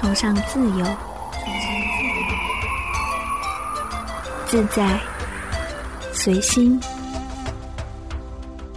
[0.00, 0.86] 崇尚自由、
[4.46, 4.98] 自在、
[6.10, 6.80] 随心。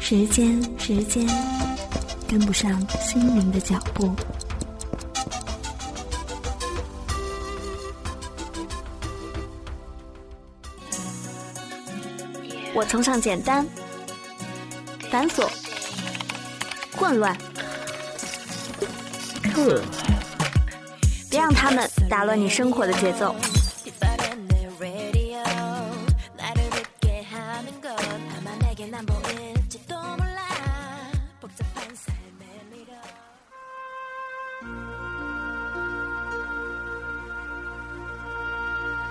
[0.02, 1.26] 时间，时间
[2.28, 2.70] 跟不上
[3.00, 4.14] 心灵的脚步。
[12.74, 13.66] 我崇尚简单、
[15.10, 15.48] 繁琐、
[16.98, 17.36] 混乱。
[19.42, 19.64] 别
[21.44, 23.36] 让他们打乱你生活的节奏。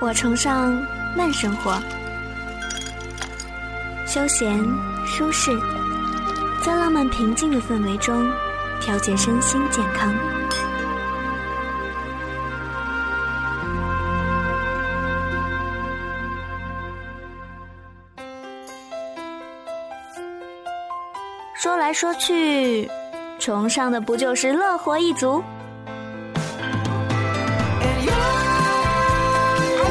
[0.01, 0.73] 我崇尚
[1.15, 1.79] 慢生活，
[4.07, 4.59] 休闲
[5.05, 5.51] 舒适，
[6.65, 8.27] 在浪漫平静的氛围中
[8.81, 10.42] 调节身心健康。
[21.83, 22.89] 来说去，
[23.41, 25.43] 崇尚的不就是乐活一族？
[25.43, 26.31] 爱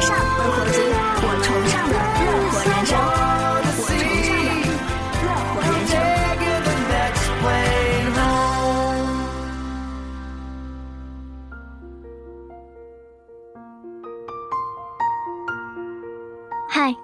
[0.00, 0.80] 上乐活族，
[1.20, 2.96] 我崇尚的乐活人生，
[5.20, 5.92] 我崇尚
[6.40, 6.44] 的
[6.88, 6.96] 乐
[7.42, 7.60] 活人
[8.14, 8.18] 生。
[16.70, 16.96] 嗨，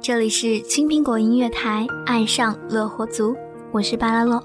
[0.00, 3.36] 这里是青苹果音乐台，爱上乐活族。
[3.72, 4.42] 我是巴拉洛。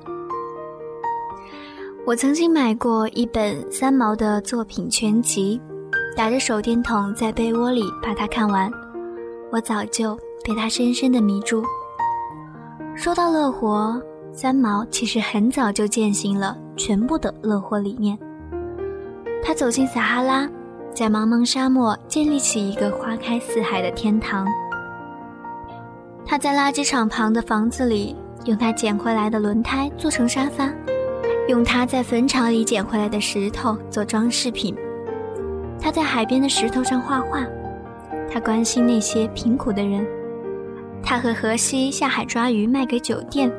[2.05, 5.61] 我曾经买过一本三毛的作品全集，
[6.15, 8.71] 打着手电筒在被窝里把它看完。
[9.51, 11.61] 我早就被它深深的迷住。
[12.95, 18.17] 说到乐活，三毛其实很早就践行了全部的乐活理念。
[19.43, 20.49] 他走进撒哈拉，
[20.93, 24.47] 在茫茫沙漠建立起一个花开四海的天堂。
[26.25, 28.15] 他在垃圾场旁的房子里。
[28.47, 30.73] 用他捡回来的轮胎做成沙发，
[31.49, 34.73] 用他在坟场里捡回来的石头做装饰品。
[35.81, 37.45] 他在海边的石头上画画，
[38.31, 40.07] 他关心那些贫苦的人。
[41.03, 43.51] 他和荷西下海抓鱼卖给酒店，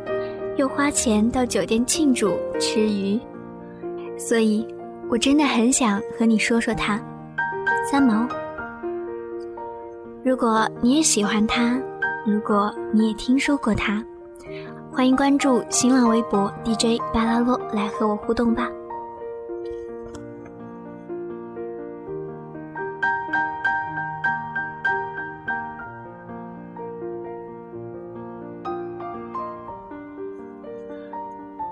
[0.56, 3.20] 又花钱到酒店庆祝吃鱼。
[4.16, 4.66] 所以，
[5.10, 6.98] 我真的很想和你说说他，
[7.90, 8.26] 三毛。
[10.24, 11.78] 如果你也喜欢他，
[12.26, 14.02] 如果你也听说过他。
[14.98, 18.68] 欢迎关注新浪微博 DJ 巴拉洛来和我互动吧。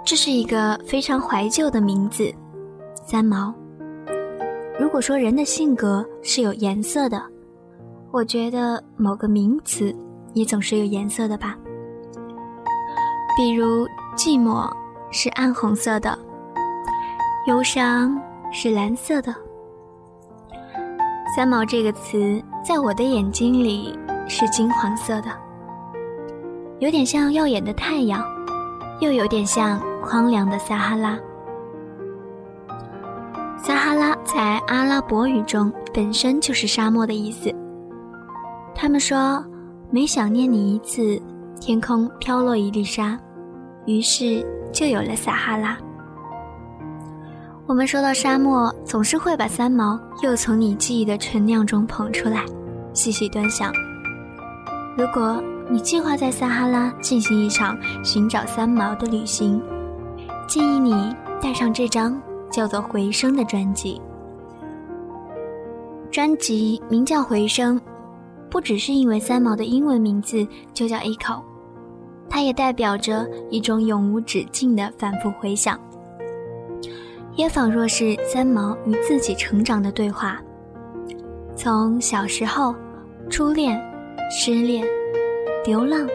[0.04, 2.32] 这是一个非常怀旧的名字，
[3.04, 3.52] 三毛。
[4.78, 7.20] 如果说人的性格是有颜色的，
[8.12, 9.92] 我觉得某个名词
[10.32, 11.58] 也总是有颜色的吧。
[13.36, 13.86] 比如，
[14.16, 14.66] 寂寞
[15.10, 16.18] 是暗红色的，
[17.46, 18.18] 忧伤
[18.50, 19.34] 是蓝色的。
[21.36, 23.94] 三毛这个词，在我的眼睛里
[24.26, 25.28] 是金黄色的，
[26.78, 28.24] 有点像耀眼的太阳，
[29.00, 31.18] 又有点像荒凉的撒哈拉。
[33.58, 37.54] 撒哈拉在阿拉伯语中本身就是沙漠的意思。
[38.74, 39.44] 他们说，
[39.90, 41.20] 每想念你一次，
[41.60, 43.18] 天空飘落一粒沙。
[43.86, 45.78] 于是就有了撒哈拉。
[47.66, 52.44] 我们说到沙漠，总是会把三毛又从你记忆的陈酿中捧出来，
[52.92, 53.72] 细细端详。
[54.96, 59.60] 如果你计划在撒哈拉进行一场寻找三毛的旅行，
[60.46, 62.20] 建议你带上这张
[62.50, 64.00] 叫做《回声》的专辑。
[66.08, 67.78] 专辑名叫《回声》，
[68.48, 71.42] 不只是因为三毛的英文名字就叫 Echo。
[72.28, 75.80] 它也代表着一种永无止境的反复回响，
[77.34, 80.40] 也仿若是三毛与自己成长的对话。
[81.54, 82.74] 从小时候、
[83.30, 83.80] 初恋、
[84.30, 84.86] 失恋、
[85.64, 86.06] 流浪、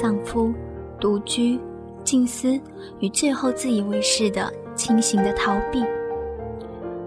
[0.00, 0.52] 丧夫、
[0.98, 1.60] 独居、
[2.02, 2.58] 静思，
[3.00, 5.84] 与最后自以为是的清醒的逃避，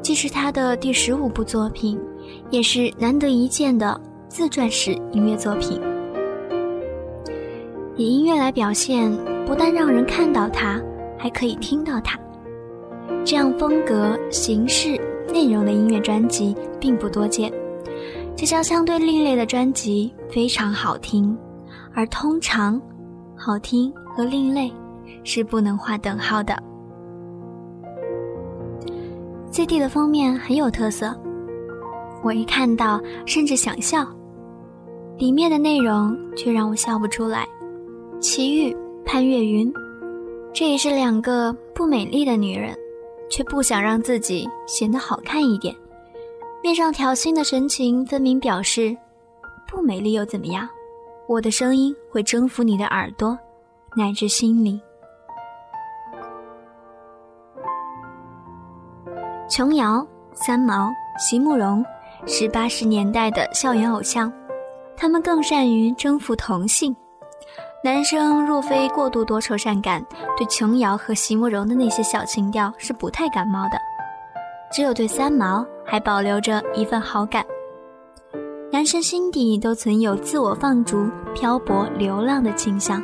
[0.01, 1.99] 既是他的第十五部作品，
[2.51, 5.81] 也是难得一见的自传式音乐作品。
[7.95, 9.11] 以音乐来表现，
[9.45, 10.81] 不但让人看到它，
[11.17, 12.19] 还可以听到它。
[13.23, 14.99] 这样风格、形式、
[15.31, 17.53] 内容的音乐专辑并不多见。
[18.35, 21.37] 这张相对另类的专辑非常好听，
[21.93, 22.81] 而通常，
[23.35, 24.73] 好听和另类
[25.23, 26.57] 是不能划等号的。
[29.51, 31.15] ，CD 的封面很有特色，
[32.23, 34.03] 我一看到甚至想笑，
[35.19, 37.47] 里面的内容却让我笑不出来。
[38.23, 38.73] 齐豫、
[39.05, 39.71] 潘越云，
[40.53, 42.73] 这也是两个不美丽的女人，
[43.29, 45.75] 却不想让自己显得好看一点，
[46.63, 48.95] 面上挑衅的神情分明表示：
[49.67, 50.65] 不美丽又怎么样？
[51.27, 53.37] 我的声音会征服你的耳朵，
[53.97, 54.79] 乃至心灵。
[59.49, 60.89] 琼瑶、三毛、
[61.19, 61.85] 席慕容
[62.25, 64.31] 是八十年代的校园偶像，
[64.95, 66.95] 他们更善于征服同性。
[67.83, 70.01] 男生若非过度多愁善感，
[70.37, 73.71] 对琼瑶和席慕容的那些小情调是不太感冒的，
[74.71, 77.45] 只有对三毛还保留着一份好感。
[78.71, 83.03] 男生心底都存有自我放逐、漂泊、流浪的倾向。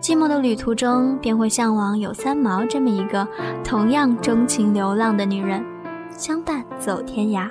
[0.00, 3.28] 寂寞的旅途中，便会向往有三毛这么一个
[3.62, 5.62] 同样钟情流浪的女人，
[6.10, 7.50] 相伴走天涯。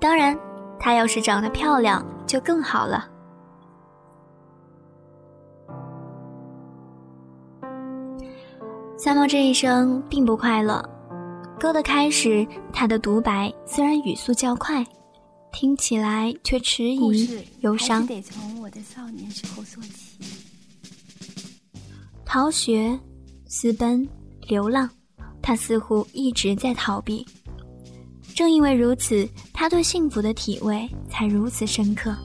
[0.00, 0.34] 当然，
[0.78, 3.08] 她要是长得漂亮，就更好了。
[9.04, 10.80] 三毛这一生并不快乐。
[11.58, 14.86] 歌的开始，他的独白虽然语速较快，
[15.52, 17.28] 听起来却迟疑、
[17.62, 18.06] 忧伤。
[18.06, 20.24] 得从我的少年时候说起。
[22.24, 22.96] 逃学、
[23.48, 24.08] 私奔、
[24.46, 24.88] 流浪，
[25.42, 27.26] 他似乎一直在逃避。
[28.36, 32.16] 正因为如此，他对幸福的体味才如此深刻。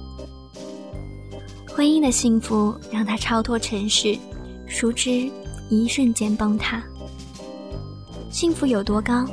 [1.67, 4.15] 婚姻的幸福让他超脱尘世，
[4.67, 5.27] 熟知
[5.69, 6.81] 一瞬间崩塌。
[8.29, 9.25] 幸福有多高，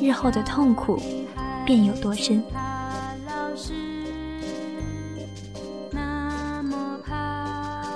[0.00, 1.00] 日后的痛苦
[1.64, 2.42] 便有多深。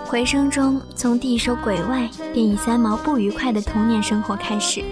[0.06, 4.82] 回声中，从地首鬼外，便以三毛不愉快的童年生活开始。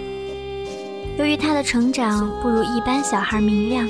[1.17, 3.85] 由于他的成长不如一般小孩明亮，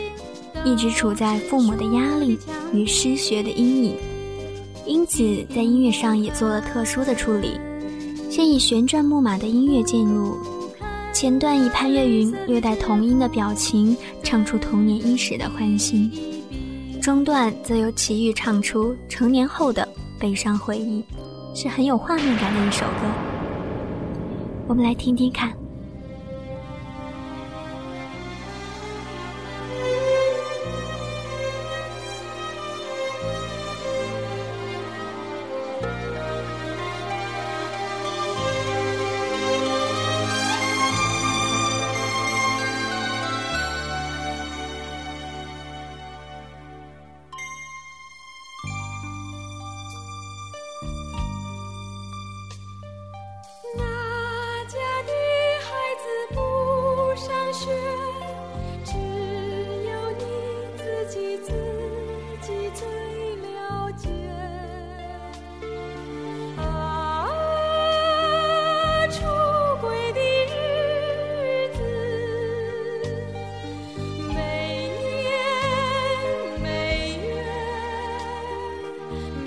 [0.66, 2.40] 一直处在父母的压力
[2.74, 3.96] 与失学的阴影，
[4.88, 7.60] 因此在音乐上也做了特殊的处理。
[8.30, 10.38] 先以旋转木马的音乐进入，
[11.12, 16.12] 前段以潘越云略带童音的表情唱出童年伊始的欢欣，
[17.02, 19.88] 中段则由齐豫唱出成年后的
[20.20, 21.04] 悲伤回忆。
[21.56, 23.08] 是很有画面感的一首歌，
[24.68, 25.52] 我们来听听看。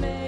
[0.01, 0.22] 每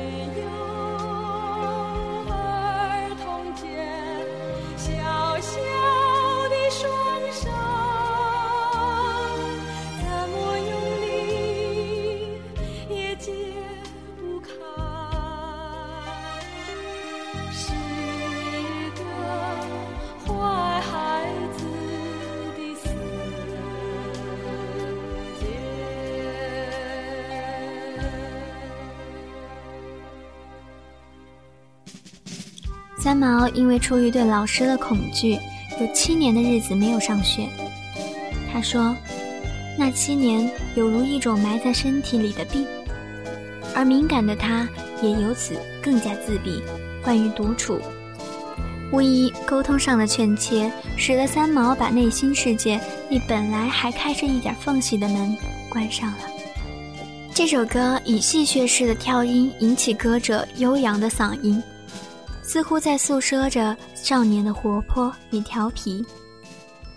[33.05, 35.39] 三毛因为出于对老师的恐惧，
[35.79, 37.47] 有七年的日子没有上学。
[38.51, 38.97] 他说，
[39.79, 42.67] 那七年有如一种埋在身体里的病，
[43.75, 44.67] 而敏感的他
[45.03, 46.63] 也由此更加自闭，
[47.03, 47.79] 惯于独处。
[48.91, 52.81] 无疑，沟通上的劝切，使得三毛把内心世界
[53.11, 55.37] 那本来还开着一点缝隙的门
[55.69, 56.21] 关上了。
[57.35, 61.63] 这首歌以戏谑式的跳音引起歌者悠扬的嗓音。
[62.55, 66.07] 似乎在诉说着少年的活泼与调皮，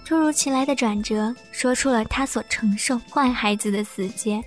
[0.05, 4.39] 突如其来的转折说出了他所承受坏孩子的死结，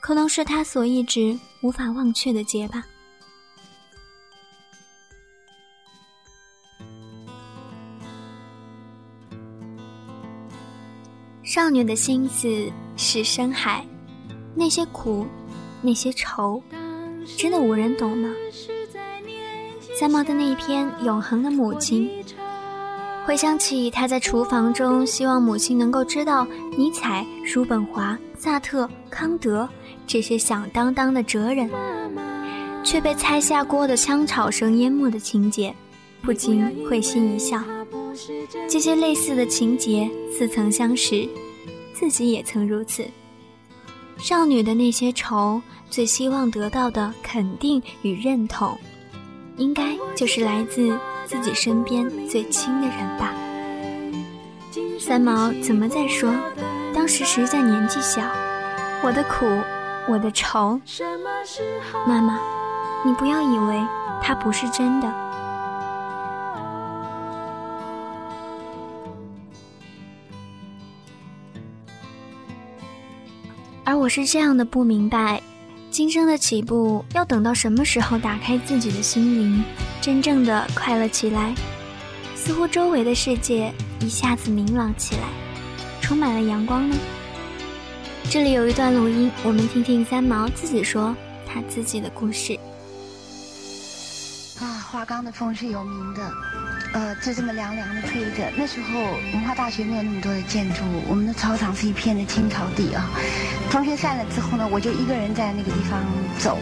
[0.00, 2.82] 可能是他所一直无法忘却的结吧。
[11.44, 13.86] 少女的心思是深海，
[14.54, 15.26] 那些苦，
[15.82, 16.62] 那些愁，
[17.36, 18.30] 真的无人懂吗？
[19.98, 22.06] 三毛的那一篇《永恒的母亲》，
[23.24, 29.66] 回想起他在厨房中希望母亲能够知道尼采、叔本华、萨特、康德
[30.06, 31.70] 这些响当当的哲人，
[32.84, 35.74] 却被菜下锅的枪吵声淹没的情节，
[36.20, 37.64] 不禁会心一笑。
[38.68, 41.26] 这些类似的情节似曾相识，
[41.94, 43.02] 自己也曾如此。
[44.18, 48.76] 少女的那些愁，最希望得到的肯定与认同，
[49.56, 50.96] 应该就是来自。
[51.26, 53.34] 自己身边最亲的人吧。
[55.00, 56.32] 三毛怎么在说？
[56.94, 58.22] 当时实在年纪小，
[59.02, 59.44] 我的苦，
[60.08, 60.80] 我的愁。
[62.06, 62.38] 妈妈，
[63.04, 63.84] 你不要以为
[64.22, 65.12] 它不是真的。
[73.82, 75.42] 而我是这样的不明白。
[75.96, 79.64] 今生的起步要等到什么时候打开自己的心灵，
[79.98, 81.54] 真正的快乐起来？
[82.34, 85.22] 似乎周围的世界一下子明朗起来，
[86.02, 86.94] 充满了阳光呢。
[88.28, 92.58] 这里有一段录音，我们听听三毛自己说他自己的故事。
[94.60, 96.30] 啊，花岗的风是有名的。
[96.96, 98.50] 呃，就这么凉凉的吹着。
[98.56, 103.10] 那时候文化大学没有那么多的建筑，我们的操场是一片的青草地啊。
[103.70, 106.00] 同学散了之后呢，我就一个人在那个地方
[106.38, 106.56] 走，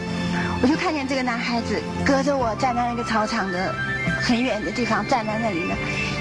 [0.61, 3.73] 我就看见这个男孩子隔着我站在那个操场的
[4.21, 5.75] 很远的地方站在那里呢。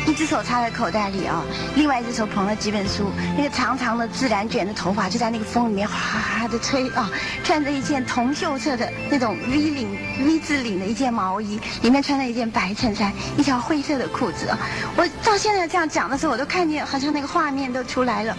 [0.06, 1.42] 一只手插在口袋里啊，
[1.76, 7.10] 另外一只手捧了几本书，那个长长的自然卷的头发就在那个风里面哗哗的吹啊，
[7.42, 14.58] 穿着一件铜锈色的那种 V 领 V 字领的一件毛衣，里面穿了一件白衬衫，一条灰色的裤子啊。
[14.96, 18.36] 我到现在这样讲的时候，我都看见好像那个画面都出来了。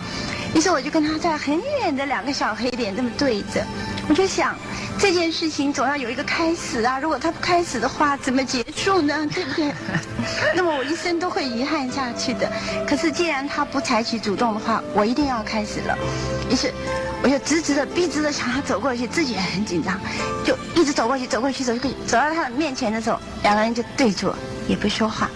[0.54, 3.66] 于是我就跟他在很远的两个小黑点这么对着，
[4.08, 4.56] 我就想。
[4.98, 6.98] 这件事情总要有一个开始啊！
[7.02, 9.28] 如果它不开始的话，怎么结束呢？
[9.28, 9.70] 对不对？
[10.56, 12.52] 那么我一生都会遗憾下去的。
[12.88, 15.98] 可是既然他不采取主动的话，我一定要开始了。
[16.50, 16.74] 于是，
[17.24, 20.00] 我就直直的、笔直的向他走过去，自己也很紧张，
[20.44, 21.96] 就一直走过去、走过去、走过去。
[22.06, 24.36] 走到他的面前的时候，两个人就对坐，
[24.68, 25.30] 也不说话。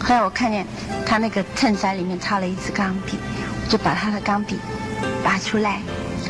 [0.00, 0.66] 后来我看见
[1.06, 3.16] 他那个衬衫里面插了一支钢笔，
[3.68, 4.58] 就把他的钢笔
[5.22, 5.80] 拔出来。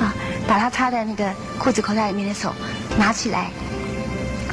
[0.00, 0.12] 啊，
[0.48, 2.52] 把他插在那个裤子口袋里面的手
[2.98, 3.50] 拿起来，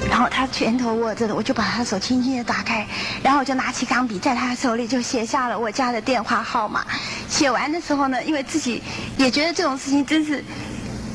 [0.10, 2.86] 然后他拳头握着的，我就把他手轻轻的打开，
[3.22, 6.84] 然后我就拿起钢笔，在他手里就写下了我家的电话号码。
[7.30, 8.82] 写完的时候呢，因为自己
[9.18, 10.44] 也觉得这种事情真是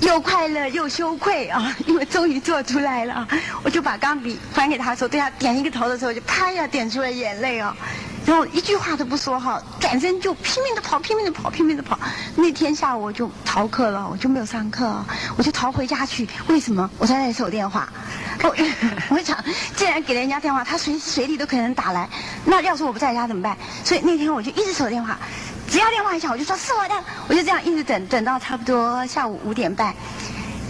[0.00, 3.26] 又快乐又羞愧啊，因为终于做出来了，
[3.64, 7.74] 我就把钢笔还给他的时候，对他点一个头的时候，就啪一下点出了眼泪哦。
[8.26, 11.98] 然后一句话都不说哈，转身就拼命的跑，拼命的跑，拼命的跑。
[12.36, 15.04] 那天下午我就逃课了，我就没有上课，
[15.36, 16.26] 我就逃回家去。
[16.48, 16.88] 为什么？
[16.98, 17.88] 我在那里守电话。
[18.42, 18.54] 我
[19.10, 19.36] 我想，
[19.76, 22.08] 既然给人家电话，他随时随地都可能打来。
[22.46, 23.56] 那要是我不在家怎么办？
[23.84, 25.18] 所以那天我就一直守电话，
[25.68, 26.94] 只要电话一响，我就说是我的。
[27.28, 29.94] 我就这样一直等等到差不多下午五点半，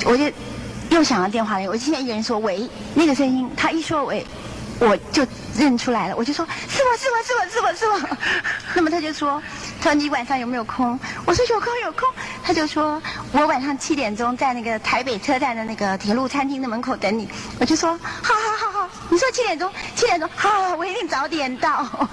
[0.05, 0.25] 我就
[0.91, 1.69] 又响了电话了。
[1.69, 4.27] 我听见一个人说喂，那个声音，他一说喂。
[4.81, 5.27] 我就
[5.57, 8.17] 认出来了，我就说是我是我是我是我是我。
[8.75, 9.41] 那么他就说，
[9.81, 10.99] 他说你晚上有没有空？
[11.25, 12.09] 我说有空有空。
[12.43, 13.01] 他就说
[13.33, 17.29] 我晚上七点钟在那个台北车站的那个铁路餐厅的门口等你。
[17.61, 22.09] 我就说好好好好，你说七点钟七点钟，好，我一定早点到。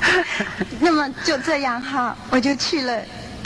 [0.80, 3.00] 那么就这样哈，我就去了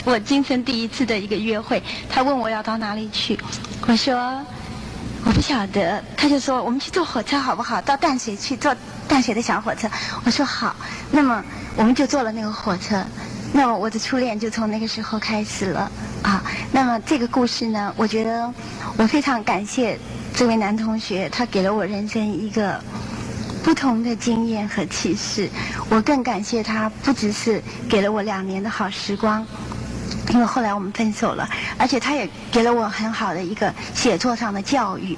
[0.04, 1.82] 我今生第一次的一个约会。
[2.08, 3.38] 他问我要到哪里去，
[3.86, 4.40] 我说。
[5.24, 7.80] 我不晓得，他就说我们去坐火车好不好？
[7.82, 8.74] 到淡水去坐
[9.06, 9.88] 淡水的小火车。
[10.24, 10.74] 我说好，
[11.10, 11.42] 那么
[11.76, 13.04] 我们就坐了那个火车。
[13.52, 15.90] 那么我的初恋就从那个时候开始了
[16.22, 16.42] 啊。
[16.72, 18.52] 那么这个故事呢，我觉得
[18.96, 19.98] 我非常感谢
[20.34, 22.82] 这位男同学，他给了我人生一个
[23.62, 25.48] 不同的经验和启示。
[25.88, 29.46] 我更感谢他，不只是给了我两年的好时光。
[30.32, 35.16] 因为后来我们分手了，而且他也给了我很好的一个写作上的教育。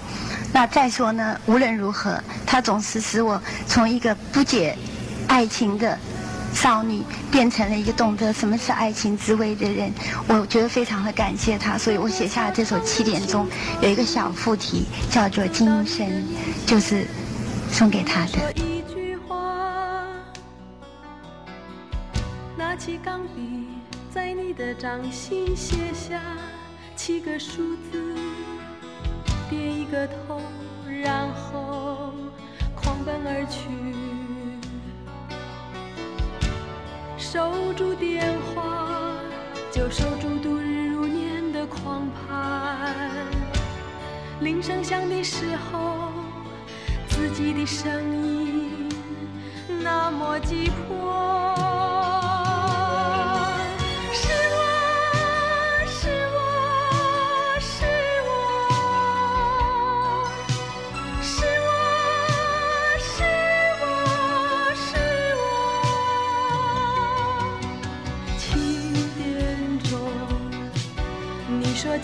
[0.52, 4.76] 那再说呢，无论如何，他总是使我从一个不解
[5.28, 5.96] 爱情的
[6.52, 9.92] 少女，变成了一个懂得什么是爱情滋味的人。
[10.26, 13.46] 我觉得非常的感谢他，所以我写下了这首七点钟，
[13.80, 16.06] 有一个小副题叫做《今生》，
[16.66, 17.06] 就是
[17.70, 18.54] 送给他的。
[22.56, 23.53] 拿起钢笔。
[24.56, 26.20] 的掌心写下
[26.94, 28.14] 七个数字，
[29.50, 30.40] 点一个头，
[31.02, 32.12] 然后
[32.76, 33.68] 狂奔而去。
[37.18, 39.16] 守住电话，
[39.72, 42.94] 就守住度日如年的狂攀。
[44.40, 46.12] 铃声响的时候，
[47.08, 47.90] 自己的声
[48.24, 48.88] 音
[49.82, 52.23] 那么急迫。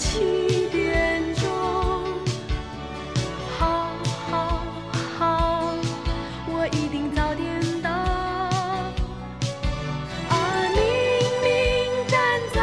[0.01, 1.47] 七点钟
[3.59, 3.91] 好
[4.31, 4.63] 好
[5.19, 5.75] 好
[6.49, 7.91] 我一定早点到
[10.31, 10.33] 啊
[10.75, 10.81] 明
[11.45, 11.53] 明
[12.09, 12.19] 站
[12.55, 12.59] 在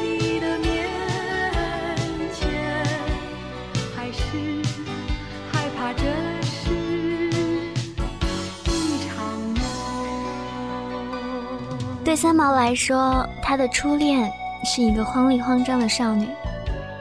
[0.00, 0.88] 你的面
[2.32, 2.40] 前
[3.94, 4.22] 还是
[5.52, 6.02] 害怕这
[6.42, 6.72] 是
[8.70, 9.12] 一场
[9.60, 9.60] 梦
[12.02, 14.32] 对三毛来说他的初恋
[14.64, 16.26] 是一个慌里慌张的少女，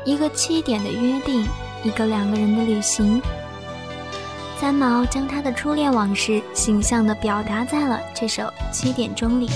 [0.03, 1.45] 一个七点的约定，
[1.83, 3.21] 一个两个人的旅行。
[4.59, 9.49] 三毛将他的初恋往事形象地表达在了这首《七点钟》里。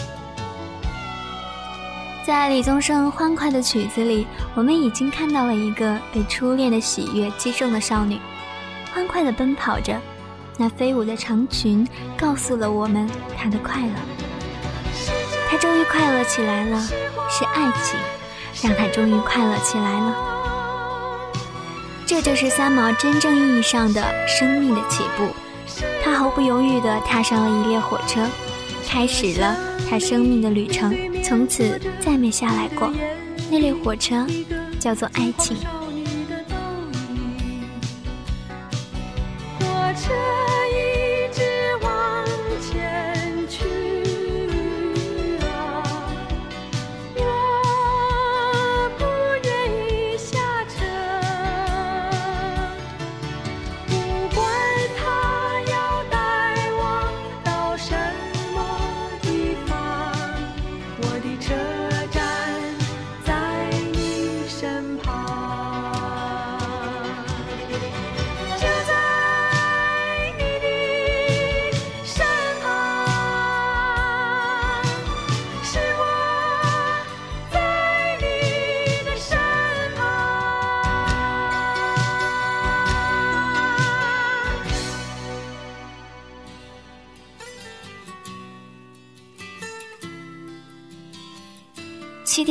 [2.26, 8.20] 在李宗盛欢快的曲子里，我们已经看到了一个被初恋的喜悦击中的少女，
[8.94, 10.00] 欢快地奔跑着，
[10.58, 13.08] 那飞舞的长裙告诉了我们
[13.38, 13.94] 她的快乐。
[15.48, 16.82] 她终于快乐起来了，
[17.38, 18.00] 是爱情
[18.64, 20.16] 让他终于快乐起来了。
[22.06, 25.28] 这就是三毛真正意义上的生命的起步，
[26.02, 28.26] 他毫不犹豫地踏上了一列火车，
[28.88, 29.54] 开始了
[29.90, 32.90] 他生命的旅程，从此再没下来过。
[33.52, 34.26] 那列火车
[34.80, 35.58] 叫做爱情。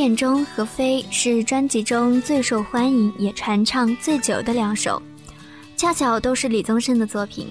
[0.05, 5.01] 七点钟和飞是专辑中最受欢迎也传唱最久的两首，
[5.79, 7.51] 恰巧都是李宗盛的作品，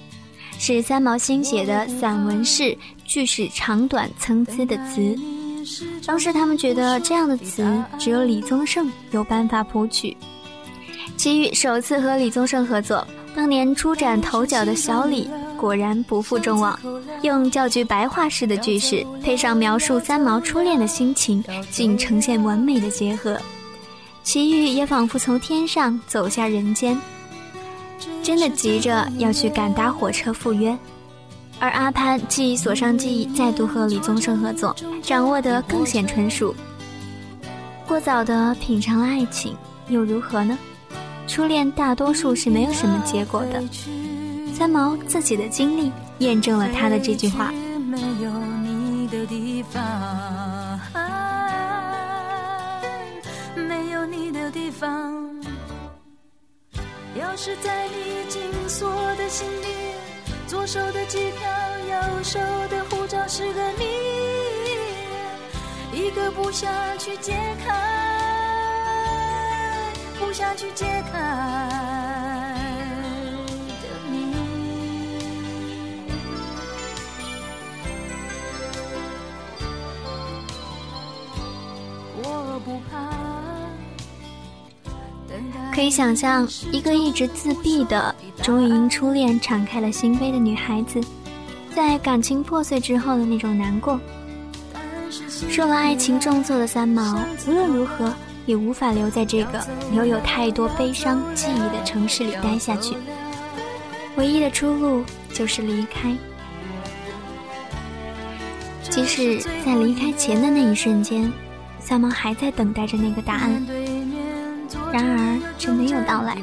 [0.56, 5.18] 是三毛新写的散文式句式长短参差的词。
[6.06, 7.66] 当时他们觉得这样的词
[7.98, 10.16] 只有李宗盛有办法谱曲。
[11.16, 15.28] 齐豫首次和李宗盛合作，当年初展头角的小李。
[15.64, 16.78] 果然不负众望，
[17.22, 23.40] 用较具白话式的句式，配上描述三毛初恋的心情，竟呈现完美的结合。
[24.22, 27.00] 奇遇也仿佛从天上走下人间，
[28.22, 30.76] 真的急着要去赶搭火车赴约。
[31.58, 36.54] 而阿潘既锁上记忆，再度和李宗盛合作，掌握得更显纯熟。
[37.88, 39.56] 过早的品尝了爱情
[39.88, 40.58] 又如何呢？
[41.26, 43.64] 初恋大多数是没有什么结果的。
[44.56, 47.50] 三毛自己的经历验证了他的这句话。
[47.80, 48.30] 没有
[48.62, 50.80] 你的地方，
[53.56, 55.12] 没有你的地方。
[57.18, 59.66] 钥匙在你紧锁的心里，
[60.46, 61.50] 左手的机票，
[61.90, 62.38] 右手
[62.70, 63.84] 的护照是个谜，
[65.92, 67.36] 一个不想去解
[67.66, 67.74] 开，
[70.18, 72.33] 不想去解开。
[85.74, 91.00] 可以想象，一个一直自闭的，终于因初恋敞开了心扉的女孩子，
[91.74, 93.98] 在感情破碎之后的那种难过。
[95.50, 98.12] 受了爱情重挫的三毛，无论如何
[98.46, 102.94] 也无法留在这个留有太多悲伤记忆的城市里待下去。
[104.16, 106.16] 唯一的出路就是离开。
[108.82, 111.32] 即使在离开前的那一瞬间。
[111.84, 113.62] 三毛还在等待着那个答案，
[114.90, 116.38] 然而却没有到来。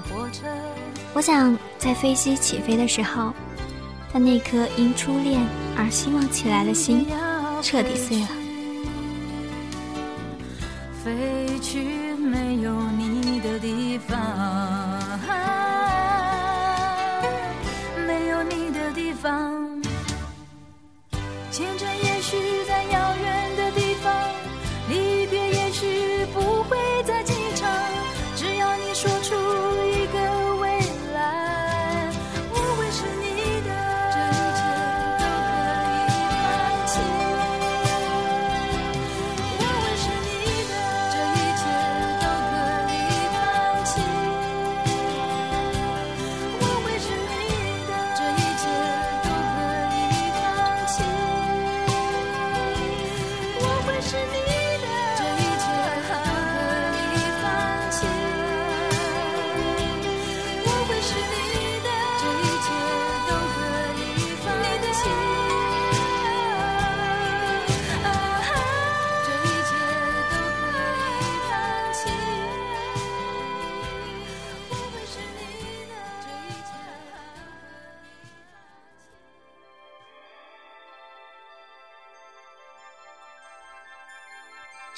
[1.16, 3.34] 我想，在飞机起飞的时候，
[4.14, 5.42] 他那颗因初恋
[5.76, 7.08] 而希望起来的心，
[7.64, 8.28] 彻底碎了。
[11.04, 14.20] 飞去没有你的地方，
[18.06, 19.51] 没有你的地方，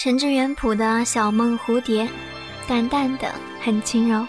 [0.03, 2.05] 陈志远谱的小梦蝴蝶，
[2.67, 4.27] 淡淡的，很轻柔。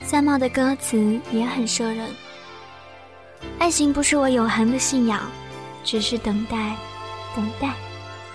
[0.00, 2.08] 三毛的歌词也很摄人。
[3.58, 5.22] 爱情不是我永恒的信仰，
[5.82, 6.76] 只是等待，
[7.34, 7.72] 等待，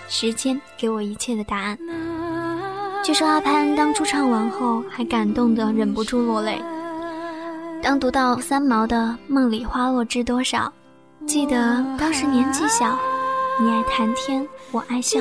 [0.09, 1.79] 时间给我一切的答案。
[3.01, 6.61] 据说阿潘当初唱完后，还感动得忍不住落泪。
[7.81, 10.69] 当读到三毛的《梦里花落知多少》，
[11.25, 12.99] 记得当时年纪小，
[13.57, 15.17] 你爱谈天，我爱笑。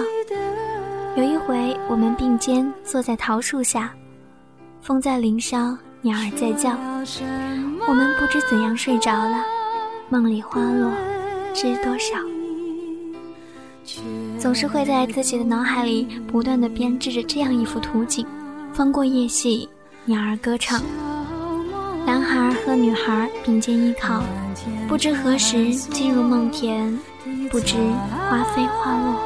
[1.19, 3.93] 有一回我们并肩坐在桃树下，
[4.81, 6.79] 风在林梢，鸟儿在叫，
[7.89, 9.43] 我们不知怎样睡着了。
[10.09, 10.93] 梦里花落
[11.53, 12.15] 知多少？
[14.39, 18.25] 总是会在自己的脑海里不断的编织着这样一幅图景：
[18.73, 19.69] 风过叶细，
[20.05, 20.81] 鸟儿歌唱，
[22.07, 24.23] 男孩和女孩并肩依靠，
[24.87, 26.97] 不知何时进入梦田，
[27.51, 27.75] 不知
[28.31, 29.18] 花飞花落。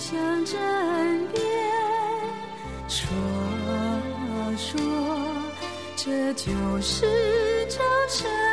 [0.00, 0.16] 说
[4.56, 4.80] 说，
[5.96, 8.47] 这就是朝晨。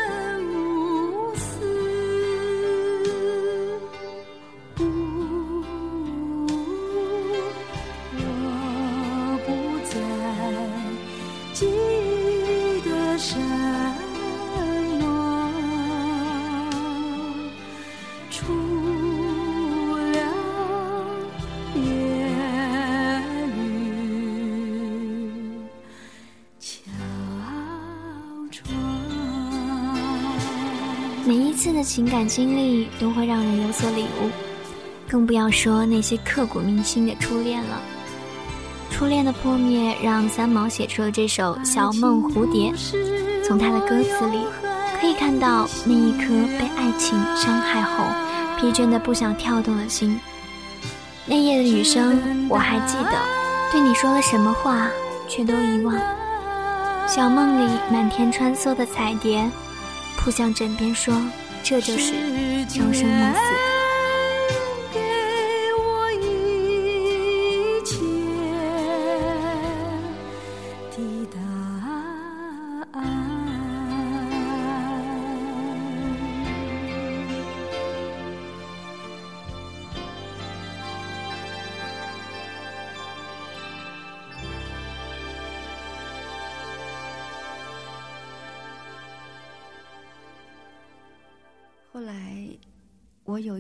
[31.86, 34.30] 情感经历都会让人有所领悟，
[35.08, 37.80] 更不要说那些刻骨铭心的初恋了。
[38.90, 42.72] 初恋的破灭让三毛写出了这首《小梦蝴蝶》，
[43.46, 44.40] 从他的歌词里
[45.00, 48.04] 可以看到那一颗被爱情伤害后
[48.60, 50.20] 疲倦的不想跳动的心。
[51.26, 53.12] 那夜的雨声我还记得，
[53.72, 54.90] 对你说了什么话
[55.28, 55.96] 却都遗忘。
[57.08, 59.48] 小梦里满天穿梭的彩蝶，
[60.18, 61.14] 扑向枕边说。
[61.68, 63.55] 这就是朝生暮死。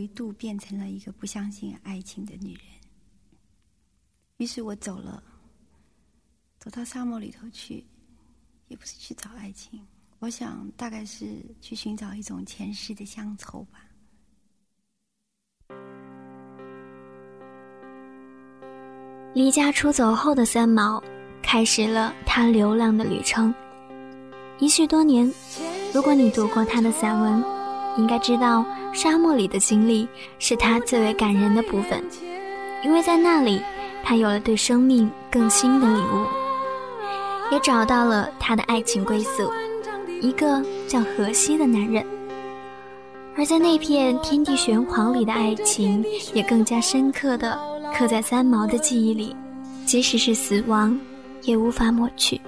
[0.05, 2.61] 一度变成了一个不相信爱情的女人。
[4.37, 5.23] 于是我走了，
[6.59, 7.83] 走到沙漠里头去，
[8.67, 9.83] 也不是去找爱情，
[10.19, 13.79] 我想大概是去寻找一种前世的乡愁吧。
[19.33, 21.03] 离家出走后的三毛，
[21.41, 23.51] 开始了他流浪的旅程。
[24.59, 25.33] 一续多年，
[25.91, 27.43] 如果你读过他的散文。
[27.97, 28.65] 应该知道，
[28.95, 30.07] 沙漠里的经历
[30.39, 32.01] 是他最为感人的部分，
[32.81, 33.61] 因为在那里，
[34.01, 36.25] 他有了对生命更新的领悟，
[37.51, 39.51] 也找到了他的爱情归宿，
[40.21, 42.03] 一个叫荷西的男人。
[43.35, 46.03] 而在那片天地玄黄里的爱情，
[46.33, 47.59] 也更加深刻的
[47.93, 49.35] 刻在三毛的记忆里，
[49.85, 50.97] 即使是死亡，
[51.41, 52.39] 也无法抹去。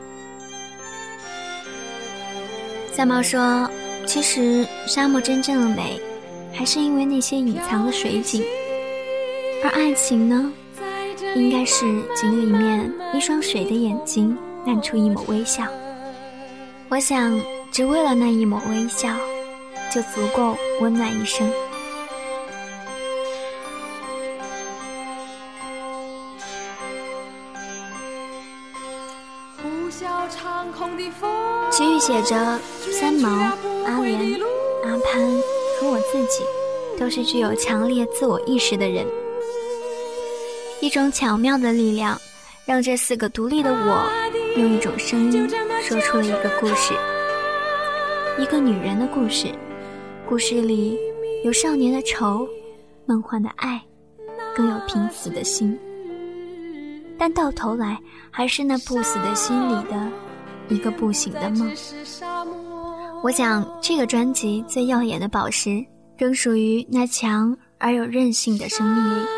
[2.90, 3.70] 三毛说。
[4.06, 6.00] 其实，沙漠真正的美，
[6.58, 8.42] 还是因为那些隐藏的水景；
[9.64, 10.52] 而爱情呢，
[11.36, 15.66] 应该是井里面一双水的眼睛淡出一抹微笑。
[16.90, 17.40] 我想，
[17.72, 19.16] 只为了那一抹微笑，
[19.94, 21.48] 就足够温暖一生。
[31.72, 32.60] 曲语写着：
[32.92, 33.30] 三毛、
[33.86, 34.40] 阿莲、
[34.84, 35.22] 阿潘
[35.80, 36.44] 和我自己，
[36.98, 39.06] 都是具有强烈自我意识的人。
[40.82, 42.20] 一种巧妙的力量，
[42.66, 44.10] 让这四个独立的我，
[44.56, 45.48] 用一种声音
[45.82, 46.94] 说出了一个故事，
[48.40, 49.48] 一个女人的故事。
[50.28, 50.98] 故事里
[51.44, 52.48] 有少年的愁，
[53.06, 53.82] 梦幻的爱，
[54.56, 55.78] 更有濒死的心。
[57.18, 60.12] 但到头来，还是那不死的心里的。
[60.70, 61.72] 一个不醒的梦。
[63.24, 65.84] 我想，这个专辑最耀眼的宝石，
[66.18, 69.37] 仍属于那强而有韧性的生命力。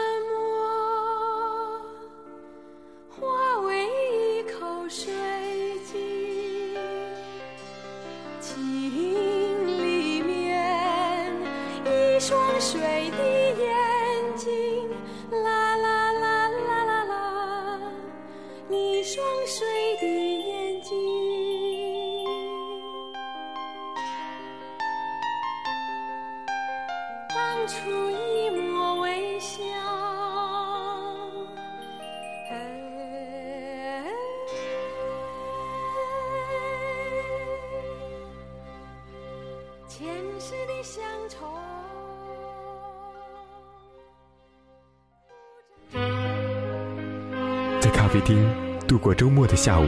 [49.62, 49.86] 下午，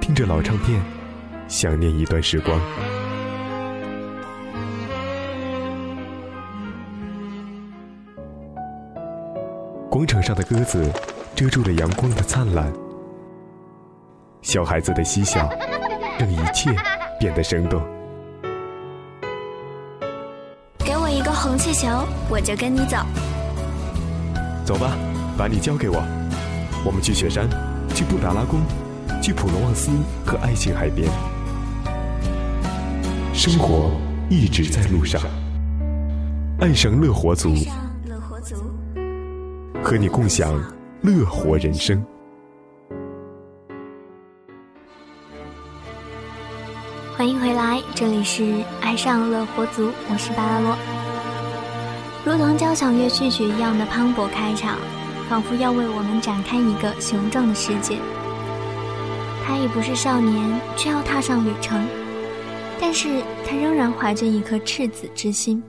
[0.00, 0.80] 听着老唱片，
[1.46, 2.58] 想念一段时光。
[9.90, 10.90] 广场上的鸽子
[11.34, 12.72] 遮住了阳光的灿烂，
[14.40, 15.46] 小孩子的嬉笑
[16.18, 16.74] 让一切
[17.20, 17.78] 变得生动。
[20.78, 21.88] 给我一个红气球，
[22.30, 22.96] 我就跟你走。
[24.64, 24.96] 走吧，
[25.36, 26.02] 把你交给我，
[26.86, 27.46] 我们去雪山，
[27.92, 28.60] 去布达拉宫，
[29.22, 29.90] 去普罗旺斯
[30.24, 31.08] 和爱琴海边。
[33.34, 33.90] 生活
[34.30, 35.20] 一直在路上，
[36.60, 37.74] 爱上乐活族，上
[38.08, 38.56] 乐活族，
[39.82, 40.52] 和你共享
[41.02, 42.02] 乐活人生。
[47.16, 50.76] 欢迎回来，这里是爱上乐活族，我是巴拉洛。
[52.24, 54.78] 如同交响乐序曲一样的磅礴开场，
[55.32, 57.96] 仿佛要为我们展开一个雄壮的世界。
[59.42, 61.82] 他已不是少年，却要踏上旅程，
[62.78, 63.08] 但是
[63.42, 65.62] 他仍然怀着一颗赤子之心。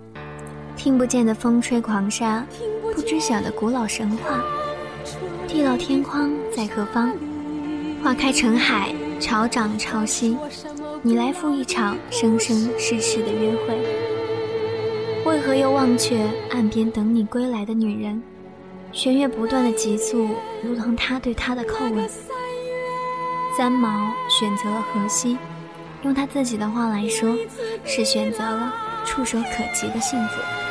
[0.76, 2.46] 听不见的风吹狂沙，
[2.94, 4.44] 不知晓的古老神话，
[5.48, 7.14] 地老天荒在何方？
[8.04, 10.36] 花开成海，潮涨潮汐，
[11.02, 13.78] 你来赴一场生生世世的约会。
[15.26, 16.20] 为何又忘却
[16.52, 18.22] 岸边等你归来的女人？
[18.94, 20.30] 弦乐不断的急促，
[20.64, 22.08] 如同他对他的叩问。
[23.58, 25.38] 三毛选择了荷西，
[26.04, 27.36] 用他自己的话来说，
[27.84, 28.72] 是选择了
[29.04, 30.63] 触手可及的幸福。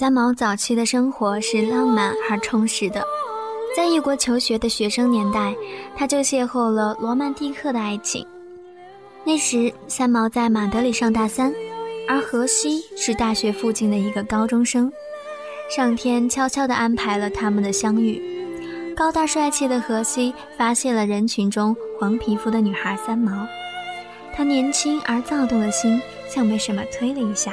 [0.00, 3.04] 三毛早期的生活是浪漫而充实的，
[3.76, 5.54] 在异国求学的学生年代，
[5.94, 8.26] 他就邂逅了罗曼蒂克的爱情。
[9.24, 11.52] 那时，三毛在马德里上大三，
[12.08, 14.90] 而荷西是大学附近的一个高中生。
[15.68, 18.22] 上天悄悄地安排了他们的相遇。
[18.96, 23.46] 高大帅气的荷西发现了人群中黄皮肤的女孩三毛，
[24.34, 27.52] 他年轻而躁动的心像被什么推了一下。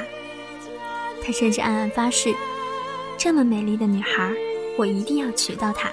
[1.28, 2.34] 他甚至暗暗发誓，
[3.18, 4.32] 这么美丽的女孩，
[4.78, 5.90] 我一定要娶到她。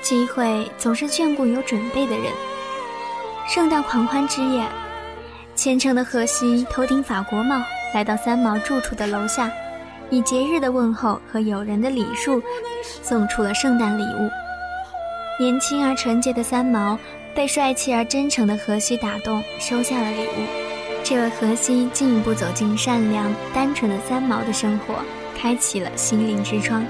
[0.00, 2.32] 机会总是眷顾有准备的人。
[3.46, 4.66] 圣诞狂欢之夜，
[5.54, 7.60] 虔诚的荷西头顶法国帽，
[7.92, 9.52] 来到三毛住处的楼下，
[10.08, 12.42] 以节日的问候和友人的礼数，
[13.02, 14.30] 送出了圣诞礼物。
[15.38, 16.98] 年轻而纯洁的三毛
[17.34, 20.69] 被帅气而真诚的荷西打动，收下了礼物。
[21.02, 24.94] 这位荷西进一步走进善良单纯的三毛的生活，
[25.36, 26.84] 开启了心灵之窗。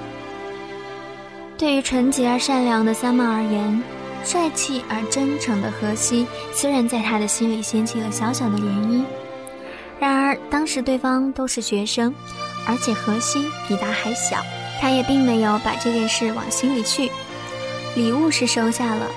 [1.57, 3.81] 对于纯洁而善良的三毛而言，
[4.23, 9.03] 帅气而真诚的荷西虽然在他的心里掀起了小小的涟漪，
[9.99, 12.13] 然而当时对方都是学生，
[12.67, 14.37] 而且荷西比他还小，
[14.79, 17.09] 他也并没有把这件事往心里去。
[17.95, 19.07] 礼物是收下了，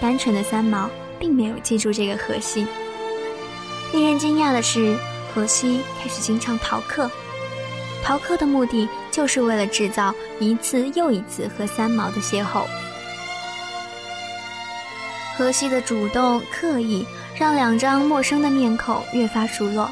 [0.00, 2.66] 单纯的三毛并没有记住这个荷西。
[3.92, 4.96] 令人惊讶的是，
[5.34, 7.10] 荷西开始经常逃课，
[8.04, 12.64] 逃课的目的就是为了制造一次又一次和三毛的邂逅。
[15.36, 19.88] 荷西的主动刻意，让两张陌生的面孔越发熟络，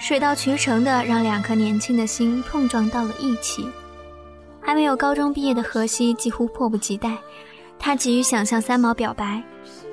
[0.00, 3.68] 水到渠成的让两颗年轻的心碰撞到了一起。
[4.60, 7.16] 还没有高中毕业的荷西几乎迫不及待，
[7.78, 9.40] 他急于想向三毛表白，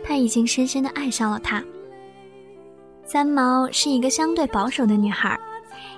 [0.04, 1.64] 他已经深深的爱上了他。
[3.06, 5.40] 三毛是一个相对保守的女孩，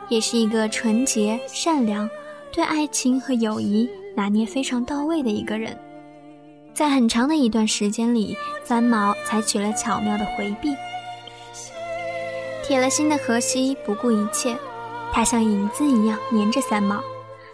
[0.09, 2.09] 也是一个纯洁善良、
[2.51, 5.77] 对爱情和友谊拿捏非常到位的一个人。
[6.73, 10.75] 在很长的一段时间里，三毛采取了巧妙的回避。
[12.63, 14.57] 铁了心的荷西不顾一切，
[15.13, 17.01] 他像影子一样黏着三毛，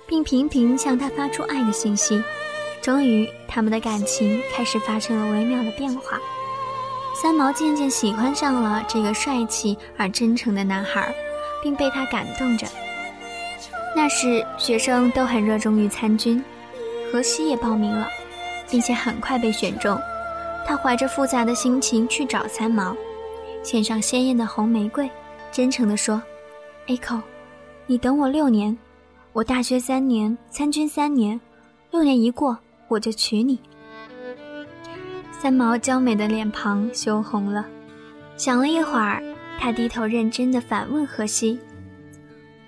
[0.08, 2.24] 并频频向他发出爱的信息。
[2.82, 6.20] 终于，他们的感情开始发生了微妙的变化。
[7.22, 11.14] 三毛渐渐喜欢上了这个帅气而真诚的男孩，
[11.62, 12.66] 并被他感动着。
[13.96, 16.44] 那时，学生都很热衷于参军，
[17.12, 18.08] 荷西也报名了。
[18.70, 20.00] 并且很快被选中，
[20.66, 22.96] 他怀着复杂的心情去找三毛，
[23.62, 25.12] 献上鲜艳的红玫瑰，
[25.52, 26.22] 真诚地说
[26.88, 27.20] ：“Echo，
[27.86, 28.78] 你等我六年，
[29.34, 31.38] 我大学三年，参军三年，
[31.92, 32.58] 六年一过，
[32.88, 33.60] 我就娶你。”
[35.42, 37.66] 三毛娇美的脸庞羞红了，
[38.38, 39.24] 想了一会儿，
[39.60, 41.58] 他低头认真地反问荷西：“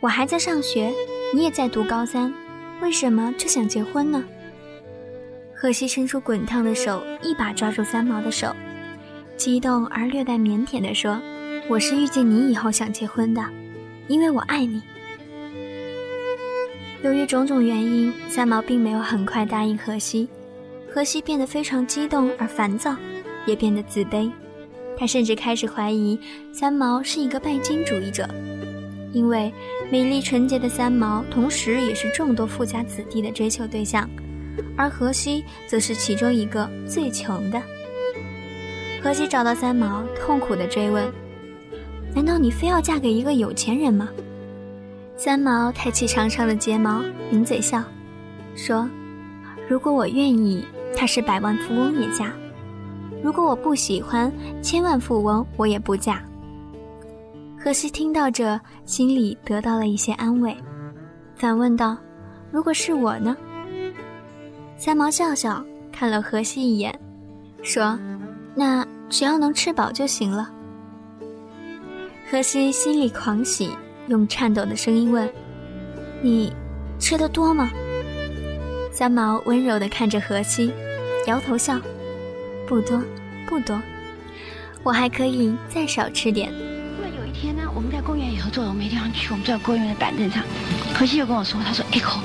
[0.02, 0.92] 我还在上学，
[1.36, 2.34] 你也在读高三，
[2.82, 4.24] 为什么就想结婚呢？”
[5.54, 8.52] 荷西伸出滚烫的手，一把抓住三毛的手，
[9.38, 11.22] 激动而略带腼腆地说
[11.70, 13.46] ：“我是遇见你以后想结婚的，
[14.08, 14.82] 因为我爱你。”
[17.06, 20.28] 由于种种原因，三毛并没有很快答应荷西。
[20.94, 22.96] 荷西变得非常激动而烦躁，
[23.48, 24.32] 也变得自卑。
[24.96, 26.20] 他甚至开始怀疑
[26.52, 28.30] 三毛是一个拜金主义者，
[29.12, 29.52] 因为
[29.92, 34.08] 美丽纯洁的三毛，同时也是众多富家子弟的追求对象。
[34.78, 37.60] 而荷西则是其中一个最穷的。
[39.02, 41.12] 荷西找到三毛，痛苦地追问
[42.14, 44.10] ：“难道你非要嫁给一个有钱人吗？”
[45.18, 47.84] 三毛抬起长长的睫毛，抿嘴笑，
[48.56, 48.88] 说
[49.68, 50.64] ：“如果我愿意，
[50.96, 52.28] 他是百万富翁也嫁；
[53.24, 54.32] 如果我不喜欢，
[54.62, 56.22] 千万富翁我也不嫁。”
[57.60, 60.56] 荷西听到这，心里得到了一些安慰，
[61.36, 61.98] 反问道
[62.52, 63.36] ：“如果是我呢？”
[64.76, 66.94] 三毛笑笑看了荷西一眼，
[67.62, 67.98] 说
[68.54, 70.52] ：“那只要能吃饱就行了。”
[72.30, 73.70] 荷西心里狂喜，
[74.08, 75.30] 用颤抖的声音问
[76.22, 76.54] ：“你
[77.00, 77.72] 吃的多吗？”
[78.92, 80.74] 三毛温柔地看着荷西，
[81.26, 81.80] 摇头笑
[82.68, 83.02] ：“不多，
[83.48, 83.82] 不多，
[84.84, 86.52] 我还可以再少吃点。”
[86.98, 90.44] 突然有一天呢，我们在公园里头坐，我没地方去，我们坐在公园的板凳上，
[90.94, 92.20] 荷西就跟我说：“他说，Echo。”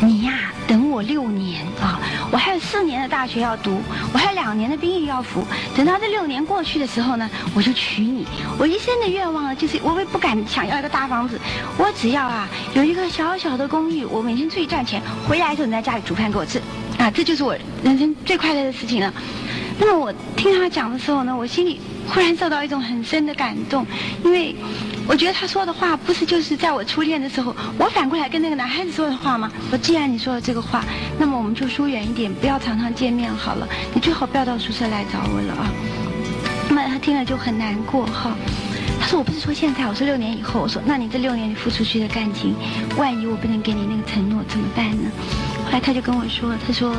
[0.00, 2.00] 你呀，等我六年啊！
[2.32, 3.80] 我还有四年的大学要读，
[4.12, 5.46] 我还有两年的兵役要服。
[5.76, 8.26] 等到这六年过去的时候呢，我就娶你。
[8.58, 11.38] 我一生的愿望呢，就是我也不敢想要一个大房子，
[11.78, 16.60] 我只要啊有一个小小的公寓，我每天出去赚钱，回来之后你在家里煮饭给我吃，
[17.02, 19.12] 啊，这就是我人生最快乐的事情了。
[19.76, 23.84] 那么我听他讲的时候呢，我心里忽然受到一种很深的感动，
[24.24, 24.54] 因为。
[25.08, 29.50] 我觉得他说的话不是就是在我初恋的时候，我反过来跟那个男孩子说的话吗？
[29.72, 30.84] 我既然你说了这个话，
[31.18, 33.68] 那么我们就疏远一点，不要常常见面好了。
[33.92, 35.66] 你最好不要到宿舍来找我了啊。
[36.68, 38.32] 那么他听了就很难过哈。
[39.00, 40.60] 他说我不是说现在，我说六年以后。
[40.60, 42.54] 我说那你这六年你付出去的感情，
[42.96, 45.10] 万一我不能给你那个承诺怎么办呢？
[45.72, 46.94] 后来他就跟我说，他说，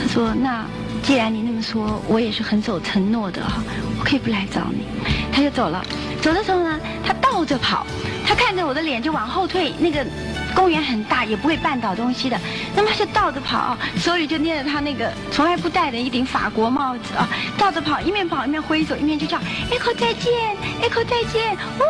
[0.00, 0.64] 他说那
[1.02, 3.62] 既然你那么说，我也是很守承诺的哈，
[3.98, 4.86] 我可以不来找你。
[5.30, 5.84] 他就走了。
[6.22, 7.86] 走的时候呢，他倒着跑，
[8.26, 10.06] 他看着我的脸就往后退，那个
[10.54, 12.40] 公园很大，也不会绊倒东西的。
[12.74, 17.28] 那么他就倒着跑，手里就捏着他那个从来不戴的一顶法国帽子啊，
[17.58, 19.36] 倒着跑，一面跑一面挥手，一面就叫
[19.70, 20.32] Echo 再见
[20.80, 21.84] ，Echo 再见，哦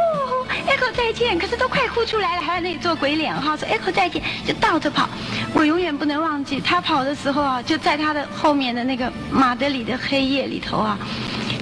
[0.67, 1.39] ，Echo 再见。
[1.39, 5.09] 可是都快哭出来了，还在那里做鬼脸哈，说 Echo 再见，就倒着跑。
[5.55, 10.99] 我永远不能忘记他跑的时候啊，就在他的后面的那个马德里的黑夜里头啊。